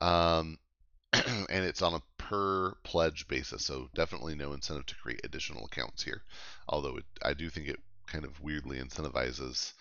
um, 0.00 0.58
and 1.12 1.64
it's 1.64 1.82
on 1.82 1.94
a 1.94 2.02
per 2.18 2.74
pledge 2.82 3.28
basis. 3.28 3.64
So 3.64 3.88
definitely 3.94 4.34
no 4.34 4.52
incentive 4.52 4.86
to 4.86 4.96
create 4.96 5.20
additional 5.24 5.66
accounts 5.66 6.02
here. 6.02 6.22
Although 6.68 6.96
it, 6.98 7.04
I 7.22 7.34
do 7.34 7.48
think 7.50 7.68
it 7.68 7.80
kind 8.06 8.24
of 8.24 8.40
weirdly 8.40 8.78
incentivizes 8.78 9.72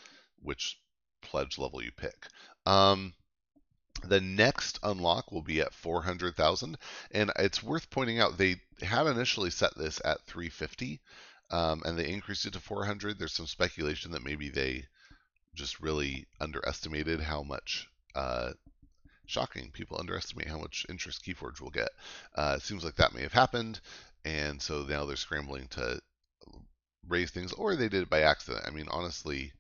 which 0.42 0.80
pledge 1.22 1.58
level 1.58 1.84
you 1.84 1.92
pick. 1.92 2.28
Um, 2.66 3.14
the 4.08 4.22
next 4.22 4.80
unlock 4.84 5.32
will 5.32 5.42
be 5.42 5.62
at 5.62 5.74
400,000, 5.74 6.78
and 7.12 7.32
it's 7.38 7.64
worth 7.64 7.90
pointing 7.90 8.20
out 8.20 8.38
they 8.38 8.62
had 8.82 9.08
initially 9.08 9.50
set 9.50 9.76
this 9.78 10.02
at 10.04 10.22
350, 10.26 11.02
um, 11.52 11.82
and 11.86 11.98
they 11.98 12.10
increased 12.10 12.46
it 12.46 12.54
to 12.54 12.60
400. 12.60 13.18
There's 13.18 13.34
some 13.34 13.48
speculation 13.48 14.12
that 14.12 14.24
maybe 14.24 14.50
they 14.50 14.86
just 15.54 15.80
really 15.80 16.28
underestimated 16.40 17.22
how 17.22 17.44
much. 17.44 17.88
Uh, 18.14 18.54
shocking, 19.28 19.72
people 19.72 19.98
underestimate 20.00 20.48
how 20.48 20.60
much 20.60 20.86
interest 20.90 21.26
Keyforge 21.26 21.60
will 21.62 21.72
get. 21.72 21.90
Uh, 22.36 22.56
it 22.58 22.62
seems 22.62 22.84
like 22.84 22.96
that 22.96 23.14
may 23.14 23.22
have 23.22 23.34
happened, 23.34 23.80
and 24.24 24.62
so 24.62 24.84
now 24.84 25.06
they're 25.06 25.16
scrambling 25.16 25.68
to 25.70 26.00
raise 27.08 27.32
things, 27.32 27.54
or 27.54 27.76
they 27.76 27.90
did 27.90 28.04
it 28.04 28.10
by 28.10 28.22
accident. 28.22 28.66
I 28.68 28.72
mean, 28.72 28.88
honestly, 28.90 29.54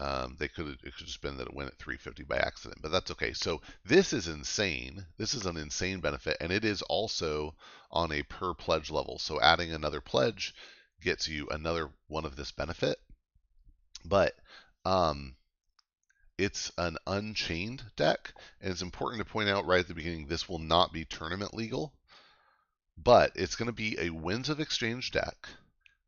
um, 0.00 0.36
they 0.38 0.48
could 0.48 0.78
it 0.84 0.94
could 0.96 1.06
just 1.06 1.22
been 1.22 1.36
that 1.38 1.48
it 1.48 1.54
went 1.54 1.70
at 1.70 1.78
350 1.78 2.22
by 2.24 2.36
accident, 2.36 2.80
but 2.80 2.92
that's 2.92 3.10
okay. 3.10 3.32
So 3.32 3.60
this 3.84 4.12
is 4.12 4.28
insane. 4.28 5.04
This 5.16 5.34
is 5.34 5.44
an 5.46 5.56
insane 5.56 6.00
benefit, 6.00 6.36
and 6.40 6.52
it 6.52 6.64
is 6.64 6.82
also 6.82 7.54
on 7.90 8.12
a 8.12 8.22
per 8.22 8.54
pledge 8.54 8.90
level. 8.90 9.18
So 9.18 9.40
adding 9.40 9.72
another 9.72 10.00
pledge 10.00 10.54
gets 11.02 11.28
you 11.28 11.48
another 11.48 11.90
one 12.06 12.24
of 12.24 12.36
this 12.36 12.52
benefit, 12.52 12.98
but 14.04 14.34
um, 14.84 15.34
it's 16.38 16.70
an 16.78 16.96
unchained 17.06 17.82
deck, 17.96 18.32
and 18.60 18.70
it's 18.70 18.82
important 18.82 19.26
to 19.26 19.32
point 19.32 19.48
out 19.48 19.66
right 19.66 19.80
at 19.80 19.88
the 19.88 19.94
beginning 19.94 20.26
this 20.26 20.48
will 20.48 20.60
not 20.60 20.92
be 20.92 21.04
tournament 21.04 21.54
legal, 21.54 21.92
but 22.96 23.32
it's 23.34 23.56
going 23.56 23.66
to 23.66 23.72
be 23.72 23.98
a 23.98 24.10
Winds 24.10 24.48
of 24.48 24.60
Exchange 24.60 25.10
deck 25.10 25.48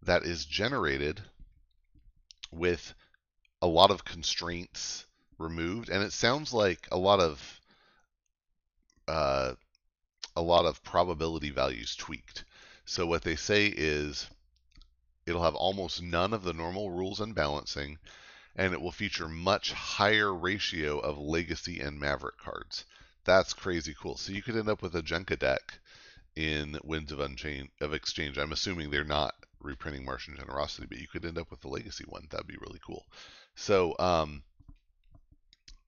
that 0.02 0.23
is 0.23 0.44
generated 0.44 1.20
with 2.52 2.94
a 3.62 3.67
lot 3.67 3.90
of 3.90 4.05
constraints 4.05 5.07
removed, 5.38 5.88
and 5.88 6.02
it 6.02 6.12
sounds 6.12 6.52
like 6.52 6.87
a 6.90 6.99
lot 6.99 7.21
of 7.21 7.61
uh, 9.09 9.55
a 10.37 10.43
lot 10.43 10.64
of 10.64 10.83
probability 10.83 11.50
values 11.50 11.97
tweaked. 11.97 12.45
So 12.85 13.07
what 13.07 13.23
they 13.23 13.37
say 13.37 13.67
is 13.67 14.29
it'll 15.26 15.43
have 15.43 15.55
almost 15.55 16.02
none 16.02 16.33
of 16.33 16.43
the 16.43 16.52
normal 16.52 16.90
rules 16.90 17.21
and 17.21 17.35
balancing, 17.35 17.99
and 18.57 18.73
it 18.73 18.81
will 18.81 18.93
feature 18.93 19.29
much 19.29 19.73
higher 19.73 20.35
ratio 20.35 20.99
of 20.99 21.19
legacy 21.19 21.81
and 21.81 21.99
maverick 21.99 22.38
cards. 22.38 22.85
That's 23.25 23.52
crazy 23.52 23.95
cool. 24.00 24.17
So 24.17 24.33
you 24.33 24.43
could 24.43 24.57
end 24.57 24.69
up 24.69 24.83
with 24.83 24.95
a 24.95 25.02
Jenka 25.02 25.38
deck 25.38 25.79
in 26.37 26.79
Winds 26.85 27.12
of 27.12 27.21
Unchained 27.21 27.69
of 27.81 27.93
Exchange. 27.93 28.38
I'm 28.38 28.52
assuming 28.52 28.90
they're 28.90 29.05
not 29.05 29.35
reprinting 29.61 30.05
Martian 30.05 30.37
Generosity, 30.37 30.87
but 30.88 30.99
you 30.99 31.07
could 31.07 31.25
end 31.25 31.38
up 31.38 31.50
with 31.50 31.61
the 31.61 31.69
legacy 31.69 32.05
one. 32.09 32.26
That'd 32.31 32.47
be 32.47 32.57
really 32.61 32.81
cool. 32.85 33.05
So, 33.54 33.95
um, 33.99 34.42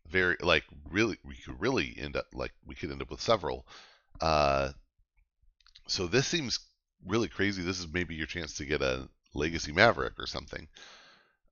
very 0.07 0.37
like 0.41 0.65
really, 0.91 1.19
we 1.25 1.35
could 1.37 1.61
really 1.61 1.95
end 1.99 2.17
up 2.17 2.27
like 2.35 2.53
we 2.67 2.75
could 2.75 2.91
end 2.91 3.03
up 3.03 3.11
with 3.11 3.21
several. 3.21 3.67
Uh, 4.21 4.71
so 5.87 6.07
this 6.07 6.27
seems 6.27 6.61
really 7.07 7.29
crazy. 7.29 7.63
This 7.63 7.81
is 7.81 7.93
maybe 7.93 8.15
your 8.15 8.27
chance 8.27 8.55
to 8.55 8.65
get 8.65 8.83
a 8.83 9.09
Legacy 9.35 9.73
Maverick 9.73 10.15
or 10.19 10.27
something. 10.27 10.69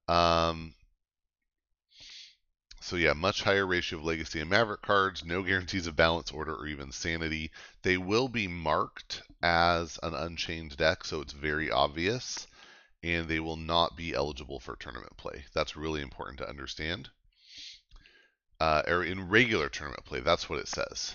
Um, 0.08 0.74
so 2.82 2.96
yeah, 2.96 3.12
much 3.12 3.42
higher 3.42 3.66
ratio 3.66 3.98
of 3.98 4.04
Legacy 4.04 4.40
and 4.40 4.50
Maverick 4.50 4.82
cards, 4.82 5.24
no 5.24 5.42
guarantees 5.42 5.86
of 5.86 5.96
balance 5.96 6.30
order 6.30 6.54
or 6.54 6.66
even 6.66 6.92
sanity. 6.92 7.50
They 7.82 7.96
will 7.96 8.28
be 8.28 8.48
marked 8.48 9.22
as 9.42 9.98
an 10.02 10.14
unchained 10.14 10.76
deck, 10.76 11.04
so 11.04 11.20
it's 11.20 11.32
very 11.32 11.70
obvious 11.70 12.46
and 13.02 13.28
they 13.28 13.40
will 13.40 13.56
not 13.56 13.96
be 13.96 14.14
eligible 14.14 14.60
for 14.60 14.76
tournament 14.76 15.16
play. 15.16 15.44
That's 15.54 15.76
really 15.76 16.02
important 16.02 16.38
to 16.38 16.48
understand. 16.48 17.08
Uh, 18.60 18.82
or 18.86 19.02
in 19.02 19.28
regular 19.28 19.68
tournament 19.68 20.04
play, 20.04 20.20
that's 20.20 20.50
what 20.50 20.58
it 20.58 20.68
says. 20.68 21.14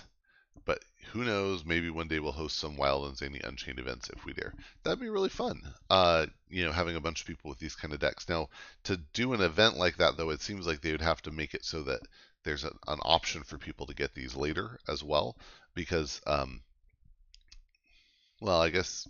But 0.65 0.79
who 1.11 1.23
knows? 1.23 1.63
Maybe 1.63 1.91
one 1.91 2.07
day 2.07 2.19
we'll 2.19 2.31
host 2.31 2.57
some 2.57 2.75
Wild 2.75 3.07
and 3.07 3.15
Zany 3.15 3.39
Unchained 3.43 3.77
events 3.77 4.09
if 4.09 4.25
we 4.25 4.33
dare. 4.33 4.53
That'd 4.83 4.99
be 4.99 5.09
really 5.09 5.29
fun. 5.29 5.61
Uh, 5.89 6.25
you 6.49 6.65
know, 6.65 6.71
having 6.71 6.95
a 6.95 7.01
bunch 7.01 7.21
of 7.21 7.27
people 7.27 7.49
with 7.49 7.59
these 7.59 7.75
kind 7.75 7.93
of 7.93 7.99
decks. 7.99 8.27
Now, 8.27 8.49
to 8.85 8.97
do 9.13 9.33
an 9.33 9.41
event 9.41 9.77
like 9.77 9.97
that, 9.97 10.17
though, 10.17 10.31
it 10.31 10.41
seems 10.41 10.65
like 10.65 10.81
they 10.81 10.91
would 10.91 11.01
have 11.01 11.21
to 11.23 11.31
make 11.31 11.53
it 11.53 11.63
so 11.63 11.83
that 11.83 11.99
there's 12.43 12.63
an, 12.63 12.71
an 12.87 12.99
option 13.03 13.43
for 13.43 13.59
people 13.59 13.85
to 13.85 13.93
get 13.93 14.15
these 14.15 14.35
later 14.35 14.79
as 14.87 15.03
well, 15.03 15.37
because, 15.75 16.21
um, 16.25 16.61
well, 18.41 18.59
I 18.59 18.69
guess 18.69 19.07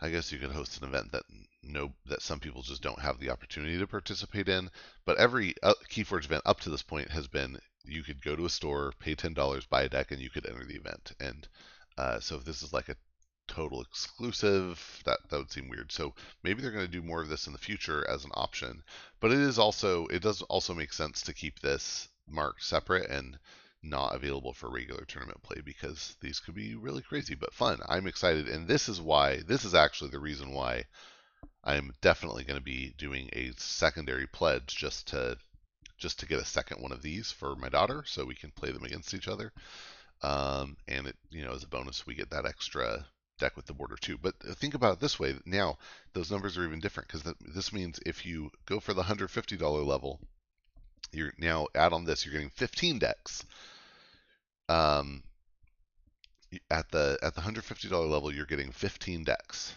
I 0.00 0.08
guess 0.08 0.32
you 0.32 0.38
could 0.38 0.52
host 0.52 0.80
an 0.80 0.88
event 0.88 1.12
that 1.12 1.24
no 1.62 1.92
that 2.06 2.22
some 2.22 2.40
people 2.40 2.62
just 2.62 2.82
don't 2.82 3.00
have 3.00 3.18
the 3.18 3.30
opportunity 3.30 3.78
to 3.78 3.86
participate 3.86 4.48
in. 4.48 4.70
But 5.04 5.18
every 5.18 5.54
uh, 5.62 5.74
Keyforge 5.90 6.24
event 6.24 6.42
up 6.46 6.60
to 6.60 6.70
this 6.70 6.82
point 6.82 7.10
has 7.10 7.28
been 7.28 7.58
you 7.84 8.02
could 8.02 8.22
go 8.22 8.36
to 8.36 8.46
a 8.46 8.50
store, 8.50 8.92
pay 8.98 9.14
ten 9.14 9.34
dollars, 9.34 9.66
buy 9.66 9.82
a 9.82 9.88
deck, 9.88 10.10
and 10.10 10.20
you 10.20 10.30
could 10.30 10.46
enter 10.46 10.64
the 10.64 10.76
event. 10.76 11.12
And 11.20 11.48
uh, 11.98 12.20
so 12.20 12.36
if 12.36 12.44
this 12.44 12.62
is 12.62 12.72
like 12.72 12.88
a 12.88 12.96
total 13.48 13.82
exclusive, 13.82 15.02
that 15.04 15.18
that 15.28 15.36
would 15.36 15.50
seem 15.50 15.68
weird. 15.68 15.92
So 15.92 16.14
maybe 16.42 16.62
they're 16.62 16.70
going 16.70 16.86
to 16.86 16.92
do 16.92 17.02
more 17.02 17.20
of 17.20 17.28
this 17.28 17.46
in 17.46 17.52
the 17.52 17.58
future 17.58 18.08
as 18.08 18.24
an 18.24 18.30
option. 18.34 18.82
But 19.20 19.32
it 19.32 19.38
is 19.38 19.58
also 19.58 20.06
it 20.06 20.22
does 20.22 20.42
also 20.42 20.74
make 20.74 20.92
sense 20.92 21.22
to 21.22 21.34
keep 21.34 21.58
this 21.58 22.08
marked 22.28 22.62
separate 22.62 23.10
and 23.10 23.38
not 23.82 24.14
available 24.14 24.52
for 24.52 24.70
regular 24.70 25.04
tournament 25.04 25.42
play 25.42 25.60
because 25.64 26.16
these 26.20 26.38
could 26.38 26.54
be 26.54 26.74
really 26.74 27.02
crazy 27.02 27.34
but 27.34 27.54
fun. 27.54 27.80
I'm 27.88 28.06
excited, 28.06 28.48
and 28.48 28.68
this 28.68 28.88
is 28.88 29.00
why 29.00 29.40
this 29.46 29.64
is 29.64 29.74
actually 29.74 30.10
the 30.10 30.20
reason 30.20 30.52
why 30.52 30.84
I'm 31.62 31.92
definitely 32.00 32.44
going 32.44 32.58
to 32.58 32.64
be 32.64 32.94
doing 32.96 33.28
a 33.32 33.52
secondary 33.56 34.26
pledge 34.26 34.76
just 34.76 35.08
to 35.08 35.36
just 35.98 36.20
to 36.20 36.26
get 36.26 36.40
a 36.40 36.44
second 36.44 36.80
one 36.80 36.92
of 36.92 37.02
these 37.02 37.30
for 37.30 37.54
my 37.56 37.68
daughter 37.68 38.02
so 38.06 38.24
we 38.24 38.34
can 38.34 38.50
play 38.50 38.72
them 38.72 38.84
against 38.84 39.12
each 39.12 39.28
other. 39.28 39.52
Um, 40.22 40.78
and 40.88 41.06
it, 41.06 41.16
you 41.30 41.44
know, 41.44 41.52
as 41.52 41.62
a 41.62 41.68
bonus, 41.68 42.06
we 42.06 42.14
get 42.14 42.30
that 42.30 42.46
extra 42.46 43.06
deck 43.38 43.56
with 43.56 43.66
the 43.66 43.74
border 43.74 43.96
too. 43.96 44.16
But 44.16 44.34
think 44.56 44.74
about 44.74 44.94
it 44.94 45.00
this 45.00 45.18
way: 45.18 45.34
now 45.44 45.78
those 46.14 46.30
numbers 46.30 46.56
are 46.56 46.64
even 46.64 46.80
different 46.80 47.08
because 47.08 47.34
this 47.40 47.72
means 47.72 48.00
if 48.06 48.24
you 48.24 48.50
go 48.66 48.80
for 48.80 48.94
the 48.94 49.02
$150 49.02 49.86
level, 49.86 50.20
you're 51.12 51.32
now 51.38 51.66
add 51.74 51.92
on 51.92 52.04
this, 52.04 52.24
you're 52.24 52.32
getting 52.32 52.50
15 52.50 52.98
decks. 52.98 53.44
Um, 54.68 55.22
at 56.70 56.90
the 56.90 57.18
at 57.22 57.34
the 57.34 57.40
$150 57.40 58.10
level, 58.10 58.32
you're 58.32 58.46
getting 58.46 58.72
15 58.72 59.24
decks. 59.24 59.74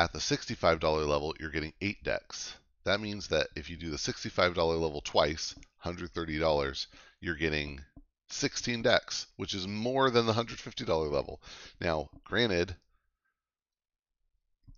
At 0.00 0.14
the 0.14 0.18
$65 0.18 1.06
level, 1.06 1.34
you're 1.38 1.50
getting 1.50 1.74
eight 1.82 2.02
decks. 2.02 2.54
That 2.84 3.02
means 3.02 3.28
that 3.28 3.48
if 3.54 3.68
you 3.68 3.76
do 3.76 3.90
the 3.90 3.98
$65 3.98 4.56
level 4.56 5.02
twice, 5.02 5.54
$130, 5.84 6.86
you're 7.20 7.34
getting 7.34 7.84
16 8.30 8.80
decks, 8.80 9.26
which 9.36 9.52
is 9.52 9.66
more 9.66 10.10
than 10.10 10.24
the 10.24 10.32
$150 10.32 11.12
level. 11.12 11.42
Now, 11.82 12.08
granted, 12.24 12.74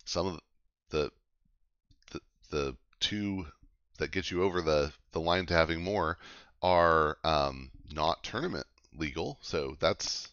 some 0.06 0.26
of 0.26 0.40
the 0.90 1.12
the, 2.10 2.20
the 2.50 2.76
two 2.98 3.46
that 3.98 4.10
get 4.10 4.28
you 4.28 4.42
over 4.42 4.60
the, 4.60 4.92
the 5.12 5.20
line 5.20 5.46
to 5.46 5.54
having 5.54 5.84
more 5.84 6.18
are 6.62 7.16
um, 7.22 7.70
not 7.92 8.24
tournament 8.24 8.66
legal. 8.98 9.38
So 9.40 9.76
that's 9.78 10.31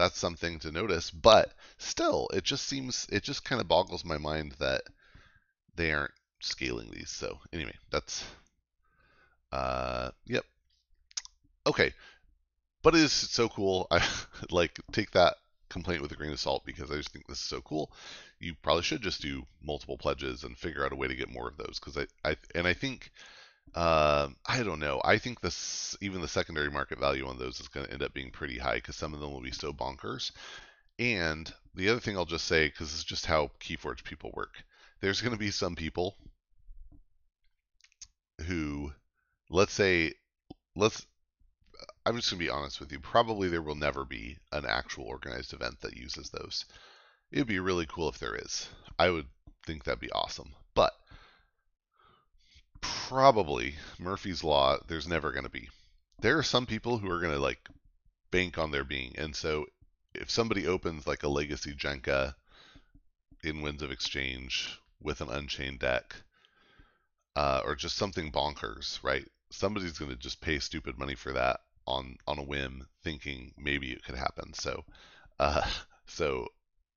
that's 0.00 0.18
something 0.18 0.58
to 0.60 0.72
notice. 0.72 1.10
But 1.10 1.52
still, 1.78 2.28
it 2.32 2.44
just 2.44 2.66
seems 2.66 3.06
it 3.12 3.22
just 3.22 3.44
kind 3.44 3.60
of 3.60 3.68
boggles 3.68 4.04
my 4.04 4.18
mind 4.18 4.52
that 4.58 4.82
they 5.76 5.92
aren't 5.92 6.12
scaling 6.40 6.90
these. 6.90 7.10
So 7.10 7.38
anyway, 7.52 7.74
that's 7.90 8.24
uh, 9.52 10.10
yep. 10.26 10.44
Okay, 11.66 11.92
but 12.82 12.94
it 12.94 13.02
is 13.02 13.12
so 13.12 13.48
cool. 13.48 13.86
I 13.90 14.06
like 14.50 14.80
take 14.92 15.10
that 15.12 15.36
complaint 15.68 16.02
with 16.02 16.10
a 16.12 16.16
grain 16.16 16.32
of 16.32 16.40
salt 16.40 16.64
because 16.64 16.90
I 16.90 16.96
just 16.96 17.10
think 17.10 17.26
this 17.26 17.38
is 17.38 17.44
so 17.44 17.60
cool. 17.60 17.92
You 18.40 18.54
probably 18.62 18.82
should 18.82 19.02
just 19.02 19.22
do 19.22 19.44
multiple 19.62 19.98
pledges 19.98 20.44
and 20.44 20.56
figure 20.56 20.84
out 20.84 20.92
a 20.92 20.96
way 20.96 21.08
to 21.08 21.14
get 21.14 21.32
more 21.32 21.46
of 21.46 21.56
those 21.56 21.78
because 21.78 21.96
I, 21.96 22.06
I 22.28 22.36
and 22.54 22.66
I 22.66 22.72
think 22.72 23.12
uh, 23.74 24.28
I 24.46 24.62
don't 24.62 24.80
know. 24.80 25.00
I 25.04 25.18
think 25.18 25.40
this 25.40 25.96
even 26.00 26.20
the 26.20 26.28
secondary 26.28 26.70
market 26.70 26.98
value 26.98 27.26
on 27.26 27.38
those 27.38 27.60
is 27.60 27.68
going 27.68 27.86
to 27.86 27.92
end 27.92 28.02
up 28.02 28.12
being 28.12 28.30
pretty 28.30 28.58
high 28.58 28.76
because 28.76 28.96
some 28.96 29.14
of 29.14 29.20
them 29.20 29.32
will 29.32 29.40
be 29.40 29.52
so 29.52 29.72
bonkers. 29.72 30.32
And 30.98 31.52
the 31.74 31.88
other 31.88 32.00
thing 32.00 32.16
I'll 32.16 32.24
just 32.24 32.46
say 32.46 32.66
because 32.66 32.92
is 32.92 33.04
just 33.04 33.26
how 33.26 33.50
KeyForge 33.60 34.04
people 34.04 34.32
work. 34.34 34.54
There's 35.00 35.22
going 35.22 35.32
to 35.32 35.38
be 35.38 35.50
some 35.50 35.76
people 35.76 36.16
who, 38.46 38.92
let's 39.48 39.72
say, 39.72 40.14
let's 40.76 41.06
I'm 42.04 42.16
just 42.16 42.30
going 42.30 42.40
to 42.40 42.44
be 42.44 42.50
honest 42.50 42.80
with 42.80 42.92
you. 42.92 42.98
Probably 42.98 43.48
there 43.48 43.62
will 43.62 43.74
never 43.74 44.04
be 44.04 44.38
an 44.52 44.66
actual 44.66 45.04
organized 45.04 45.52
event 45.52 45.80
that 45.80 45.96
uses 45.96 46.30
those. 46.30 46.64
It 47.30 47.38
would 47.38 47.46
be 47.46 47.60
really 47.60 47.86
cool 47.86 48.08
if 48.08 48.18
there 48.18 48.34
is. 48.34 48.68
I 48.98 49.10
would 49.10 49.26
think 49.64 49.84
that'd 49.84 50.00
be 50.00 50.10
awesome. 50.10 50.54
But 50.74 50.92
probably 52.80 53.74
Murphy's 53.98 54.44
Law, 54.44 54.78
there's 54.86 55.08
never 55.08 55.32
going 55.32 55.44
to 55.44 55.50
be. 55.50 55.68
There 56.20 56.38
are 56.38 56.42
some 56.42 56.66
people 56.66 56.98
who 56.98 57.10
are 57.10 57.20
going 57.20 57.32
to 57.32 57.38
like 57.38 57.68
bank 58.30 58.58
on 58.58 58.70
there 58.70 58.84
being. 58.84 59.14
And 59.18 59.34
so 59.34 59.66
if 60.14 60.30
somebody 60.30 60.66
opens 60.66 61.06
like 61.06 61.22
a 61.22 61.28
Legacy 61.28 61.74
Jenka 61.74 62.34
in 63.42 63.62
Winds 63.62 63.82
of 63.82 63.90
Exchange 63.90 64.78
with 65.00 65.20
an 65.20 65.30
Unchained 65.30 65.78
deck, 65.80 66.14
uh, 67.36 67.62
or 67.64 67.74
just 67.74 67.96
something 67.96 68.32
bonkers, 68.32 69.02
right? 69.02 69.26
Somebody's 69.50 69.98
going 69.98 70.10
to 70.10 70.16
just 70.16 70.40
pay 70.40 70.58
stupid 70.58 70.98
money 70.98 71.14
for 71.14 71.32
that 71.32 71.60
on 71.86 72.16
on 72.26 72.38
a 72.38 72.42
whim, 72.42 72.86
thinking 73.02 73.52
maybe 73.56 73.92
it 73.92 74.04
could 74.04 74.14
happen. 74.14 74.52
So, 74.54 74.84
uh, 75.38 75.66
so 76.06 76.48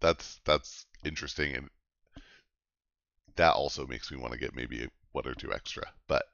that's 0.01 0.39
that's 0.45 0.85
interesting, 1.05 1.55
and 1.55 1.69
that 3.35 3.53
also 3.53 3.87
makes 3.87 4.11
me 4.11 4.17
want 4.17 4.33
to 4.33 4.39
get 4.39 4.55
maybe 4.55 4.87
one 5.13 5.27
or 5.27 5.33
two 5.33 5.53
extra, 5.53 5.83
but 6.07 6.25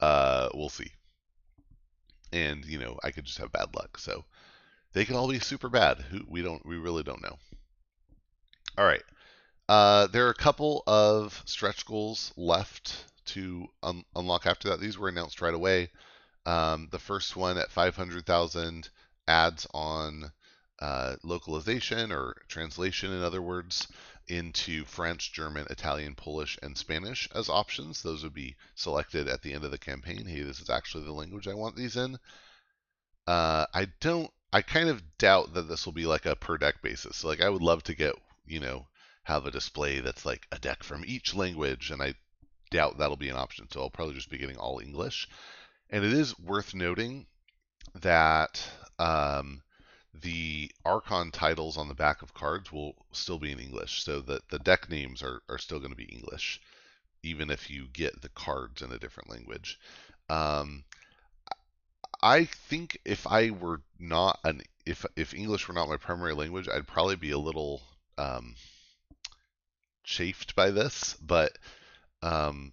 uh, 0.00 0.48
we'll 0.54 0.68
see. 0.68 0.90
And 2.32 2.64
you 2.64 2.78
know, 2.78 2.98
I 3.04 3.10
could 3.10 3.24
just 3.24 3.38
have 3.38 3.52
bad 3.52 3.74
luck, 3.76 3.98
so 3.98 4.24
they 4.92 5.04
can 5.04 5.16
all 5.16 5.28
be 5.28 5.38
super 5.38 5.68
bad. 5.68 5.98
Who 5.98 6.24
we 6.28 6.42
don't, 6.42 6.64
we 6.64 6.76
really 6.76 7.02
don't 7.02 7.22
know. 7.22 7.36
All 8.78 8.86
right, 8.86 9.02
uh, 9.68 10.06
there 10.08 10.26
are 10.26 10.30
a 10.30 10.34
couple 10.34 10.82
of 10.86 11.42
stretch 11.44 11.84
goals 11.84 12.32
left 12.36 13.04
to 13.26 13.66
un- 13.82 14.04
unlock 14.16 14.46
after 14.46 14.70
that. 14.70 14.80
These 14.80 14.98
were 14.98 15.08
announced 15.08 15.40
right 15.40 15.54
away. 15.54 15.90
Um, 16.46 16.88
the 16.90 16.98
first 16.98 17.36
one 17.36 17.58
at 17.58 17.70
500,000 17.70 18.88
adds 19.28 19.66
on 19.72 20.32
uh, 20.80 21.16
localization 21.22 22.10
or 22.10 22.36
translation, 22.48 23.12
in 23.12 23.22
other 23.22 23.42
words, 23.42 23.86
into 24.28 24.84
French, 24.84 25.32
German, 25.32 25.66
Italian, 25.70 26.14
Polish, 26.14 26.58
and 26.62 26.76
Spanish 26.76 27.28
as 27.34 27.48
options. 27.48 28.02
Those 28.02 28.22
would 28.22 28.34
be 28.34 28.56
selected 28.74 29.28
at 29.28 29.42
the 29.42 29.52
end 29.52 29.64
of 29.64 29.70
the 29.70 29.78
campaign. 29.78 30.26
Hey, 30.26 30.42
this 30.42 30.60
is 30.60 30.70
actually 30.70 31.04
the 31.04 31.12
language 31.12 31.48
I 31.48 31.54
want 31.54 31.76
these 31.76 31.96
in. 31.96 32.18
Uh, 33.26 33.66
I 33.72 33.88
don't. 34.00 34.30
I 34.52 34.62
kind 34.62 34.88
of 34.88 35.02
doubt 35.18 35.54
that 35.54 35.68
this 35.68 35.86
will 35.86 35.92
be 35.92 36.06
like 36.06 36.26
a 36.26 36.34
per 36.36 36.58
deck 36.58 36.82
basis. 36.82 37.18
So 37.18 37.28
like 37.28 37.40
I 37.40 37.48
would 37.48 37.62
love 37.62 37.82
to 37.84 37.94
get 37.94 38.14
you 38.46 38.60
know 38.60 38.86
have 39.22 39.46
a 39.46 39.50
display 39.50 40.00
that's 40.00 40.26
like 40.26 40.46
a 40.50 40.58
deck 40.58 40.82
from 40.82 41.04
each 41.06 41.34
language, 41.34 41.90
and 41.90 42.02
I 42.02 42.14
doubt 42.70 42.98
that'll 42.98 43.16
be 43.16 43.28
an 43.28 43.36
option. 43.36 43.68
So 43.70 43.80
I'll 43.80 43.90
probably 43.90 44.14
just 44.14 44.30
be 44.30 44.38
getting 44.38 44.56
all 44.56 44.80
English. 44.80 45.28
And 45.90 46.04
it 46.04 46.12
is 46.12 46.38
worth 46.38 46.74
noting 46.74 47.26
that 47.94 48.62
um, 48.98 49.62
the 50.14 50.70
Archon 50.84 51.30
titles 51.30 51.76
on 51.76 51.88
the 51.88 51.94
back 51.94 52.22
of 52.22 52.34
cards 52.34 52.72
will 52.72 52.94
still 53.12 53.38
be 53.38 53.52
in 53.52 53.60
English. 53.60 54.02
So 54.02 54.20
that 54.22 54.48
the 54.48 54.58
deck 54.58 54.90
names 54.90 55.22
are, 55.22 55.42
are 55.48 55.58
still 55.58 55.78
going 55.78 55.90
to 55.90 55.96
be 55.96 56.04
English, 56.04 56.60
even 57.22 57.50
if 57.50 57.70
you 57.70 57.88
get 57.92 58.20
the 58.20 58.28
cards 58.30 58.82
in 58.82 58.92
a 58.92 58.98
different 58.98 59.30
language. 59.30 59.78
Um, 60.28 60.84
I 62.22 62.44
think 62.44 62.98
if 63.04 63.26
I 63.26 63.50
were 63.50 63.80
not 63.98 64.38
an 64.44 64.62
if 64.86 65.06
if 65.16 65.34
English 65.34 65.68
were 65.68 65.74
not 65.74 65.88
my 65.88 65.96
primary 65.96 66.34
language, 66.34 66.68
I'd 66.68 66.86
probably 66.86 67.16
be 67.16 67.30
a 67.30 67.38
little 67.38 67.82
um, 68.18 68.54
chafed 70.04 70.54
by 70.54 70.70
this. 70.70 71.14
But 71.14 71.56
um, 72.22 72.72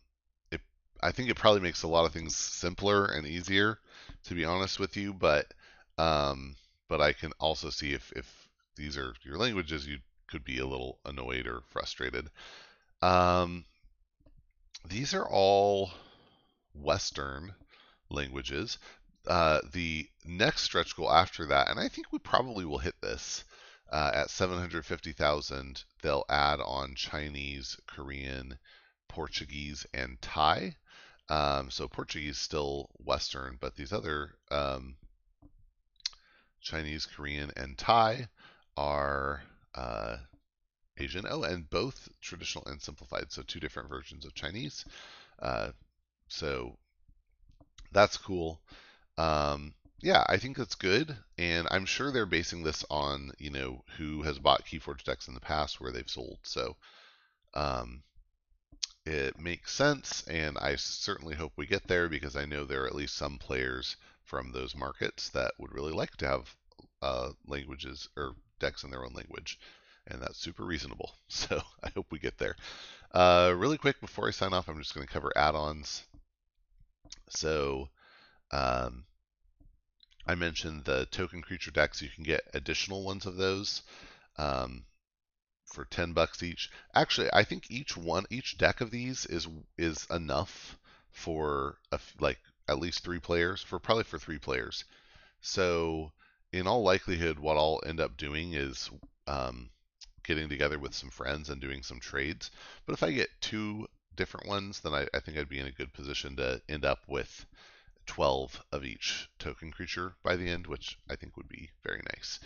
it, 0.51 0.61
I 1.01 1.11
think 1.11 1.29
it 1.29 1.35
probably 1.35 1.61
makes 1.61 1.83
a 1.83 1.87
lot 1.87 2.05
of 2.05 2.13
things 2.13 2.35
simpler 2.35 3.05
and 3.05 3.25
easier, 3.25 3.79
to 4.25 4.33
be 4.33 4.45
honest 4.45 4.79
with 4.79 4.97
you. 4.97 5.13
But 5.13 5.53
um, 5.97 6.55
but 6.87 7.01
I 7.01 7.13
can 7.13 7.31
also 7.39 7.69
see 7.69 7.93
if 7.93 8.11
if 8.15 8.49
these 8.75 8.97
are 8.97 9.13
your 9.23 9.37
languages, 9.37 9.87
you 9.87 9.99
could 10.27 10.43
be 10.43 10.59
a 10.59 10.65
little 10.65 10.99
annoyed 11.05 11.47
or 11.47 11.61
frustrated. 11.69 12.29
Um, 13.01 13.65
these 14.85 15.13
are 15.13 15.27
all 15.27 15.91
Western 16.73 17.53
languages. 18.09 18.77
Uh, 19.25 19.59
the 19.73 20.07
next 20.25 20.61
stretch 20.61 20.95
goal 20.95 21.11
after 21.11 21.47
that, 21.47 21.69
and 21.69 21.79
I 21.79 21.89
think 21.89 22.11
we 22.11 22.19
probably 22.19 22.65
will 22.65 22.77
hit 22.77 22.95
this 23.01 23.43
uh, 23.91 24.11
at 24.13 24.29
750,000. 24.29 25.83
They'll 26.01 26.25
add 26.29 26.61
on 26.61 26.95
Chinese, 26.95 27.77
Korean, 27.87 28.57
Portuguese, 29.09 29.85
and 29.93 30.21
Thai. 30.21 30.77
Um, 31.29 31.69
so 31.71 31.87
Portuguese 31.89 32.37
still 32.37 32.89
Western, 32.97 33.57
but 33.59 33.75
these 33.75 33.91
other 33.91 34.35
um, 34.49 34.95
Chinese, 36.61 37.05
Korean, 37.05 37.51
and 37.55 37.77
Thai 37.77 38.27
are 38.75 39.41
uh, 39.75 40.17
Asian. 40.97 41.25
Oh, 41.29 41.43
and 41.43 41.69
both 41.69 42.09
traditional 42.21 42.65
and 42.65 42.81
simplified. 42.81 43.31
So 43.31 43.41
two 43.41 43.59
different 43.59 43.89
versions 43.89 44.25
of 44.25 44.33
Chinese. 44.33 44.85
Uh, 45.39 45.71
so 46.27 46.77
that's 47.91 48.17
cool. 48.17 48.59
Um, 49.17 49.73
yeah, 49.99 50.23
I 50.27 50.37
think 50.37 50.57
that's 50.57 50.75
good, 50.75 51.15
and 51.39 51.67
I'm 51.71 51.85
sure 51.85 52.11
they're 52.11 52.27
basing 52.27 52.63
this 52.63 52.85
on 52.89 53.31
you 53.39 53.49
know 53.49 53.83
who 53.97 54.21
has 54.21 54.37
bought 54.37 54.65
KeyForge 54.65 55.03
decks 55.03 55.27
in 55.27 55.33
the 55.33 55.39
past 55.39 55.81
where 55.81 55.91
they've 55.91 56.09
sold. 56.09 56.37
So 56.43 56.75
um, 57.55 58.03
it 59.05 59.39
makes 59.39 59.73
sense, 59.73 60.23
and 60.27 60.57
I 60.57 60.75
certainly 60.75 61.35
hope 61.35 61.53
we 61.55 61.65
get 61.65 61.87
there 61.87 62.09
because 62.09 62.35
I 62.35 62.45
know 62.45 62.65
there 62.65 62.83
are 62.83 62.87
at 62.87 62.95
least 62.95 63.15
some 63.15 63.39
players 63.39 63.95
from 64.27 64.51
those 64.51 64.75
markets 64.75 65.29
that 65.29 65.53
would 65.57 65.73
really 65.73 65.93
like 65.93 66.15
to 66.17 66.27
have 66.27 66.55
uh, 67.01 67.29
languages 67.47 68.09
or 68.17 68.35
decks 68.59 68.83
in 68.83 68.91
their 68.91 69.05
own 69.05 69.13
language, 69.13 69.57
and 70.05 70.21
that's 70.21 70.37
super 70.37 70.63
reasonable. 70.63 71.15
So 71.29 71.61
I 71.83 71.89
hope 71.89 72.07
we 72.11 72.19
get 72.19 72.37
there. 72.37 72.55
Uh, 73.13 73.53
really 73.55 73.77
quick 73.77 73.99
before 74.01 74.27
I 74.27 74.31
sign 74.31 74.53
off, 74.53 74.67
I'm 74.67 74.79
just 74.79 74.93
going 74.93 75.07
to 75.07 75.13
cover 75.13 75.31
add-ons. 75.35 76.03
So 77.29 77.89
um, 78.51 79.05
I 80.25 80.35
mentioned 80.35 80.83
the 80.85 81.05
token 81.05 81.41
creature 81.41 81.71
decks. 81.71 82.01
You 82.01 82.09
can 82.13 82.23
get 82.23 82.41
additional 82.53 83.03
ones 83.03 83.25
of 83.25 83.37
those. 83.37 83.81
Um, 84.37 84.85
for 85.67 85.85
10 85.85 86.13
bucks 86.13 86.41
each. 86.41 86.69
Actually, 86.95 87.29
I 87.33 87.43
think 87.43 87.69
each 87.69 87.97
one, 87.97 88.25
each 88.29 88.57
deck 88.57 88.81
of 88.81 88.89
these 88.89 89.25
is 89.25 89.47
is 89.77 90.07
enough 90.09 90.77
for 91.11 91.77
a, 91.91 91.99
like 92.19 92.39
at 92.67 92.79
least 92.79 93.03
three 93.03 93.19
players, 93.19 93.61
for 93.61 93.79
probably 93.79 94.03
for 94.03 94.19
three 94.19 94.39
players. 94.39 94.85
So, 95.41 96.11
in 96.51 96.67
all 96.67 96.83
likelihood, 96.83 97.39
what 97.39 97.57
I'll 97.57 97.81
end 97.85 97.99
up 97.99 98.17
doing 98.17 98.53
is 98.53 98.89
um, 99.27 99.69
getting 100.23 100.49
together 100.49 100.79
with 100.79 100.93
some 100.93 101.09
friends 101.09 101.49
and 101.49 101.61
doing 101.61 101.83
some 101.83 101.99
trades. 101.99 102.51
But 102.85 102.93
if 102.93 103.03
I 103.03 103.11
get 103.11 103.29
two 103.41 103.87
different 104.15 104.47
ones, 104.47 104.81
then 104.81 104.93
I, 104.93 105.07
I 105.13 105.19
think 105.19 105.37
I'd 105.37 105.49
be 105.49 105.59
in 105.59 105.67
a 105.67 105.71
good 105.71 105.93
position 105.93 106.35
to 106.37 106.61
end 106.67 106.85
up 106.85 106.99
with 107.07 107.45
12 108.07 108.63
of 108.71 108.83
each 108.85 109.29
token 109.37 109.71
creature 109.71 110.15
by 110.23 110.35
the 110.35 110.49
end, 110.49 110.67
which 110.67 110.97
I 111.09 111.15
think 111.15 111.37
would 111.37 111.47
be 111.47 111.69
very 111.83 112.01
nice. 112.15 112.39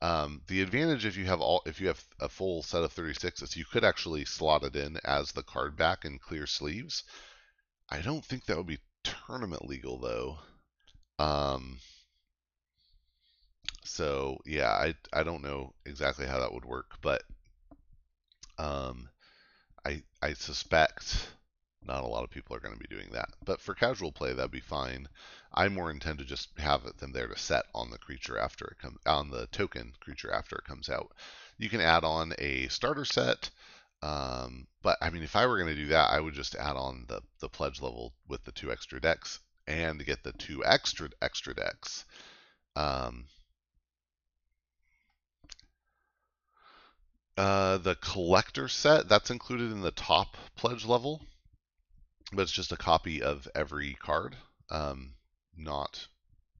Um, 0.00 0.42
the 0.46 0.62
advantage 0.62 1.04
if 1.04 1.16
you 1.16 1.24
have 1.26 1.40
all 1.40 1.62
if 1.66 1.80
you 1.80 1.88
have 1.88 2.02
a 2.20 2.28
full 2.28 2.62
set 2.62 2.84
of 2.84 2.92
36 2.92 3.42
is 3.42 3.56
you 3.56 3.64
could 3.64 3.82
actually 3.82 4.24
slot 4.24 4.62
it 4.62 4.76
in 4.76 4.96
as 5.04 5.32
the 5.32 5.42
card 5.42 5.76
back 5.76 6.04
in 6.04 6.18
clear 6.18 6.46
sleeves. 6.46 7.02
I 7.88 8.00
don't 8.00 8.24
think 8.24 8.44
that 8.44 8.56
would 8.56 8.66
be 8.66 8.78
tournament 9.04 9.66
legal 9.68 9.98
though. 9.98 10.38
Um, 11.18 11.78
so 13.84 14.38
yeah, 14.44 14.70
I 14.70 14.94
I 15.12 15.22
don't 15.22 15.42
know 15.42 15.74
exactly 15.84 16.26
how 16.26 16.40
that 16.40 16.52
would 16.52 16.64
work, 16.64 16.96
but 17.02 17.22
um, 18.58 19.08
I 19.84 20.02
I 20.22 20.34
suspect 20.34 21.28
not 21.88 22.04
a 22.04 22.06
lot 22.06 22.22
of 22.22 22.30
people 22.30 22.54
are 22.54 22.60
going 22.60 22.74
to 22.74 22.80
be 22.80 22.94
doing 22.94 23.08
that. 23.12 23.30
But 23.44 23.60
for 23.60 23.74
casual 23.74 24.12
play, 24.12 24.32
that'd 24.34 24.50
be 24.50 24.60
fine. 24.60 25.08
I 25.52 25.68
more 25.68 25.90
intend 25.90 26.18
to 26.18 26.24
just 26.24 26.50
have 26.58 26.84
it, 26.84 26.98
them 26.98 27.12
there 27.12 27.26
to 27.26 27.38
set 27.38 27.64
on 27.74 27.90
the 27.90 27.98
creature 27.98 28.38
after 28.38 28.66
it 28.66 28.78
comes 28.78 28.98
on 29.06 29.30
the 29.30 29.46
token 29.46 29.94
creature 29.98 30.30
after 30.30 30.56
it 30.56 30.64
comes 30.64 30.88
out. 30.90 31.12
You 31.56 31.70
can 31.70 31.80
add 31.80 32.04
on 32.04 32.34
a 32.38 32.68
starter 32.68 33.06
set. 33.06 33.50
Um, 34.02 34.66
but 34.82 34.98
I 35.02 35.10
mean, 35.10 35.22
if 35.22 35.34
I 35.34 35.46
were 35.46 35.58
going 35.58 35.74
to 35.74 35.82
do 35.82 35.88
that, 35.88 36.10
I 36.10 36.20
would 36.20 36.34
just 36.34 36.54
add 36.54 36.76
on 36.76 37.04
the, 37.08 37.20
the 37.40 37.48
pledge 37.48 37.80
level 37.80 38.14
with 38.28 38.44
the 38.44 38.52
two 38.52 38.70
extra 38.70 39.00
decks 39.00 39.40
and 39.66 40.04
get 40.04 40.22
the 40.22 40.32
two 40.32 40.64
extra 40.64 41.10
extra 41.20 41.54
decks. 41.54 42.04
Um, 42.76 43.26
uh, 47.36 47.78
the 47.78 47.96
collector 47.96 48.68
set 48.68 49.08
that's 49.08 49.30
included 49.30 49.72
in 49.72 49.80
the 49.80 49.90
top 49.90 50.36
pledge 50.56 50.84
level, 50.84 51.20
but 52.32 52.42
it's 52.42 52.52
just 52.52 52.72
a 52.72 52.76
copy 52.76 53.22
of 53.22 53.48
every 53.54 53.94
card, 53.94 54.36
um, 54.70 55.14
not 55.56 56.06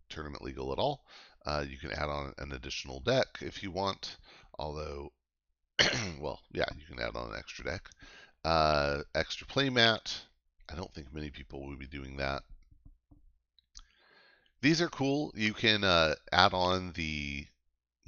tournament 0.09 0.42
legal 0.42 0.72
at 0.72 0.79
all. 0.79 1.05
Uh, 1.46 1.64
you 1.68 1.79
can 1.79 1.92
add 1.92 2.09
on 2.09 2.35
an 2.38 2.53
additional 2.53 3.01
deck 3.01 3.27
if 3.40 3.62
you 3.62 3.70
want, 3.70 4.16
although 4.59 5.12
well, 6.20 6.40
yeah, 6.52 6.64
you 6.76 6.84
can 6.86 7.02
add 7.02 7.16
on 7.16 7.30
an 7.30 7.38
extra 7.38 7.64
deck. 7.64 7.88
Uh, 8.44 9.02
extra 9.14 9.46
playmat. 9.46 10.20
I 10.68 10.74
don't 10.74 10.92
think 10.92 11.12
many 11.12 11.30
people 11.30 11.66
will 11.66 11.76
be 11.76 11.86
doing 11.86 12.16
that. 12.16 12.42
These 14.60 14.80
are 14.80 14.88
cool. 14.88 15.32
You 15.36 15.54
can 15.54 15.84
uh, 15.84 16.16
add 16.32 16.52
on 16.52 16.92
the 16.92 17.46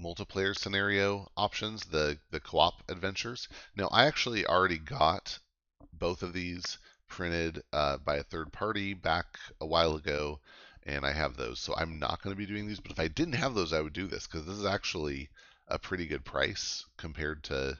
multiplayer 0.00 0.56
scenario 0.56 1.30
options, 1.37 1.85
the 1.85 2.18
the 2.30 2.40
co-op 2.40 2.83
adventures. 2.90 3.48
Now, 3.76 3.88
I 3.92 4.06
actually 4.06 4.46
already 4.46 4.78
got 4.78 5.38
both 5.92 6.22
of 6.22 6.33
these 6.33 6.78
printed 7.06 7.62
uh, 7.72 7.98
by 7.98 8.16
a 8.16 8.24
third 8.24 8.52
party 8.52 8.94
back 8.94 9.38
a 9.61 9.66
while 9.66 9.94
ago, 9.94 10.40
and 10.85 11.04
I 11.04 11.12
have 11.12 11.37
those. 11.37 11.61
So 11.61 11.74
I'm 11.76 11.98
not 11.98 12.22
going 12.22 12.35
to 12.35 12.38
be 12.38 12.46
doing 12.46 12.66
these. 12.66 12.80
But 12.80 12.92
if 12.92 13.00
I 13.00 13.09
didn't 13.09 13.35
have 13.35 13.54
those, 13.54 13.72
I 13.72 13.80
would 13.80 13.92
do 13.92 14.06
this 14.06 14.26
because 14.26 14.46
this 14.46 14.59
is 14.59 14.64
actually 14.64 15.30
a 15.70 15.78
pretty 15.78 16.06
good 16.06 16.24
price 16.24 16.85
compared 16.96 17.44
to 17.44 17.78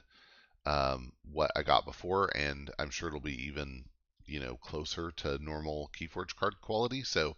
um, 0.65 1.11
what 1.31 1.51
I 1.55 1.63
got 1.63 1.85
before, 1.85 2.29
and 2.35 2.71
I'm 2.79 2.89
sure 2.89 3.09
it'll 3.09 3.19
be 3.19 3.47
even 3.47 3.85
you 4.25 4.39
know 4.39 4.55
closer 4.57 5.11
to 5.17 5.43
normal 5.43 5.91
Keyforge 5.97 6.35
card 6.35 6.55
quality. 6.61 7.03
So 7.03 7.35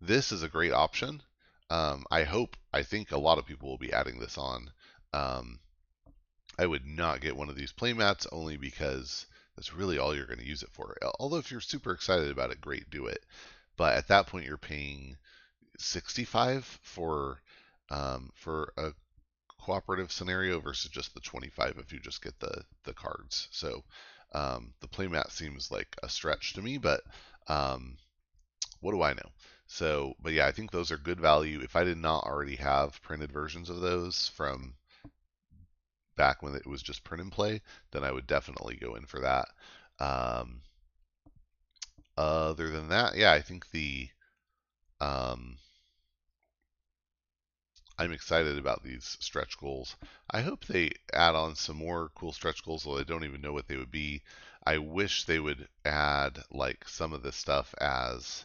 this 0.00 0.32
is 0.32 0.42
a 0.42 0.48
great 0.48 0.72
option. 0.72 1.22
Um, 1.70 2.04
I 2.10 2.22
hope, 2.22 2.56
I 2.72 2.82
think 2.82 3.10
a 3.10 3.18
lot 3.18 3.38
of 3.38 3.46
people 3.46 3.68
will 3.68 3.78
be 3.78 3.92
adding 3.92 4.18
this 4.18 4.38
on. 4.38 4.70
Um, 5.12 5.58
I 6.58 6.66
would 6.66 6.86
not 6.86 7.20
get 7.20 7.36
one 7.36 7.48
of 7.48 7.56
these 7.56 7.72
playmats 7.72 8.26
only 8.30 8.56
because 8.56 9.26
that's 9.56 9.74
really 9.74 9.98
all 9.98 10.14
you're 10.14 10.26
going 10.26 10.38
to 10.38 10.46
use 10.46 10.62
it 10.62 10.70
for. 10.72 10.96
Although 11.18 11.38
if 11.38 11.50
you're 11.50 11.60
super 11.60 11.92
excited 11.92 12.30
about 12.30 12.50
it, 12.50 12.60
great, 12.60 12.88
do 12.90 13.06
it. 13.06 13.24
But 13.76 13.96
at 13.96 14.08
that 14.08 14.26
point, 14.26 14.46
you're 14.46 14.56
paying 14.56 15.16
65 15.78 16.64
for 16.82 17.40
um, 17.90 18.30
for 18.34 18.72
a 18.76 18.92
cooperative 19.66 20.12
scenario 20.12 20.60
versus 20.60 20.88
just 20.92 21.12
the 21.12 21.20
25 21.20 21.74
if 21.78 21.92
you 21.92 21.98
just 21.98 22.22
get 22.22 22.38
the 22.38 22.62
the 22.84 22.94
cards. 22.94 23.48
So 23.50 23.82
um, 24.32 24.72
the 24.80 24.86
playmat 24.86 25.32
seems 25.32 25.72
like 25.72 25.96
a 26.04 26.08
stretch 26.08 26.54
to 26.54 26.62
me, 26.62 26.78
but 26.78 27.00
um, 27.48 27.96
what 28.80 28.92
do 28.92 29.02
I 29.02 29.12
know? 29.14 29.28
So, 29.66 30.14
but 30.22 30.32
yeah, 30.32 30.46
I 30.46 30.52
think 30.52 30.70
those 30.70 30.92
are 30.92 30.96
good 30.96 31.18
value. 31.18 31.60
If 31.60 31.74
I 31.74 31.82
did 31.82 31.98
not 31.98 32.24
already 32.24 32.54
have 32.56 33.02
printed 33.02 33.32
versions 33.32 33.68
of 33.68 33.80
those 33.80 34.28
from 34.28 34.74
back 36.16 36.42
when 36.42 36.54
it 36.54 36.66
was 36.66 36.80
just 36.80 37.02
print 37.02 37.22
and 37.22 37.32
play, 37.32 37.60
then 37.90 38.04
I 38.04 38.12
would 38.12 38.28
definitely 38.28 38.76
go 38.76 38.94
in 38.94 39.04
for 39.04 39.20
that. 39.20 39.48
Um, 39.98 40.60
other 42.16 42.70
than 42.70 42.88
that, 42.90 43.16
yeah, 43.16 43.32
I 43.32 43.42
think 43.42 43.70
the 43.72 44.08
um, 45.00 45.58
I'm 47.98 48.12
excited 48.12 48.58
about 48.58 48.82
these 48.82 49.16
stretch 49.20 49.56
goals. 49.58 49.96
I 50.30 50.42
hope 50.42 50.66
they 50.66 50.90
add 51.14 51.34
on 51.34 51.56
some 51.56 51.76
more 51.76 52.10
cool 52.14 52.32
stretch 52.32 52.62
goals, 52.62 52.84
though 52.84 52.98
I 52.98 53.04
don't 53.04 53.24
even 53.24 53.40
know 53.40 53.54
what 53.54 53.68
they 53.68 53.78
would 53.78 53.90
be. 53.90 54.22
I 54.66 54.76
wish 54.76 55.24
they 55.24 55.38
would 55.38 55.66
add 55.82 56.44
like 56.50 56.86
some 56.86 57.14
of 57.14 57.22
this 57.22 57.36
stuff 57.36 57.74
as 57.78 58.44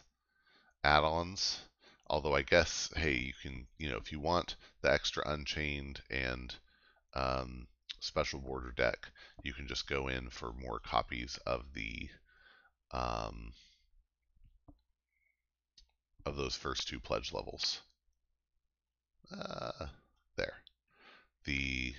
add-ons. 0.82 1.60
Although 2.06 2.34
I 2.34 2.40
guess, 2.42 2.90
hey, 2.96 3.12
you 3.14 3.34
can, 3.34 3.66
you 3.76 3.90
know, 3.90 3.98
if 3.98 4.10
you 4.10 4.20
want 4.20 4.56
the 4.80 4.90
extra 4.90 5.22
Unchained 5.28 6.00
and 6.08 6.54
um, 7.12 7.68
special 8.00 8.40
border 8.40 8.72
deck, 8.72 9.10
you 9.42 9.52
can 9.52 9.68
just 9.68 9.86
go 9.86 10.08
in 10.08 10.30
for 10.30 10.54
more 10.54 10.78
copies 10.78 11.38
of 11.46 11.74
the 11.74 12.08
um, 12.90 13.52
of 16.24 16.36
those 16.36 16.56
first 16.56 16.88
two 16.88 17.00
pledge 17.00 17.32
levels 17.34 17.82
uh, 19.38 19.86
there, 20.36 20.54
the 21.44 21.94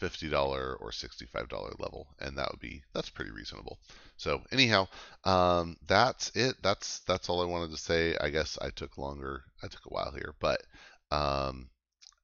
$50 0.00 0.32
or 0.80 0.90
$65 0.90 1.80
level 1.80 2.08
and 2.20 2.36
that 2.38 2.50
would 2.50 2.60
be 2.60 2.82
that's 2.94 3.10
pretty 3.10 3.30
reasonable. 3.30 3.78
So 4.16 4.42
anyhow 4.50 4.88
um, 5.24 5.76
that's 5.86 6.30
it. 6.34 6.56
That's 6.62 7.00
that's 7.00 7.28
all 7.28 7.42
i 7.42 7.44
wanted 7.44 7.70
to 7.72 7.76
say. 7.76 8.16
I 8.18 8.30
guess 8.30 8.58
i 8.62 8.70
took 8.70 8.96
longer 8.96 9.44
i 9.62 9.68
took 9.68 9.84
a 9.84 9.90
while 9.92 10.12
here 10.12 10.34
but 10.40 10.62
um, 11.10 11.68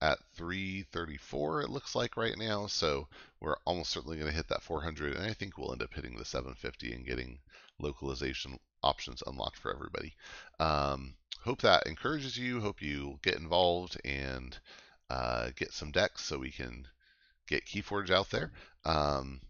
at 0.00 0.18
334 0.36 1.62
it 1.62 1.70
looks 1.70 1.94
like 1.94 2.16
right 2.16 2.38
now 2.38 2.66
so 2.66 3.08
we're 3.40 3.56
almost 3.64 3.90
certainly 3.90 4.16
going 4.16 4.30
to 4.30 4.36
hit 4.36 4.48
that 4.48 4.62
400 4.62 5.14
and 5.16 5.24
i 5.24 5.32
think 5.32 5.58
we'll 5.58 5.72
end 5.72 5.82
up 5.82 5.92
hitting 5.92 6.16
the 6.16 6.24
750 6.24 6.92
and 6.92 7.06
getting 7.06 7.38
localization 7.78 8.58
options 8.82 9.22
unlocked 9.26 9.58
for 9.58 9.74
everybody. 9.74 10.14
Um, 10.60 11.14
hope 11.46 11.62
that 11.62 11.86
encourages 11.86 12.36
you. 12.36 12.60
Hope 12.60 12.82
you 12.82 13.18
get 13.22 13.36
involved 13.36 13.98
and 14.04 14.58
uh, 15.08 15.50
get 15.56 15.72
some 15.72 15.92
decks 15.92 16.22
so 16.22 16.38
we 16.38 16.50
can 16.50 16.86
get 17.46 17.64
Keyforge 17.64 18.10
out 18.10 18.30
there. 18.30 18.50
Um, 18.84 19.40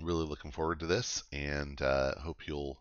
really 0.00 0.26
looking 0.26 0.52
forward 0.52 0.80
to 0.80 0.86
this 0.86 1.24
and 1.32 1.80
uh, 1.80 2.14
hope 2.20 2.46
you'll 2.46 2.78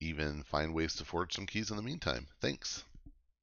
even 0.00 0.42
find 0.42 0.74
ways 0.74 0.94
to 0.96 1.04
forge 1.04 1.32
some 1.34 1.46
keys 1.46 1.70
in 1.70 1.76
the 1.76 1.82
meantime. 1.82 2.26
Thanks. 2.40 2.84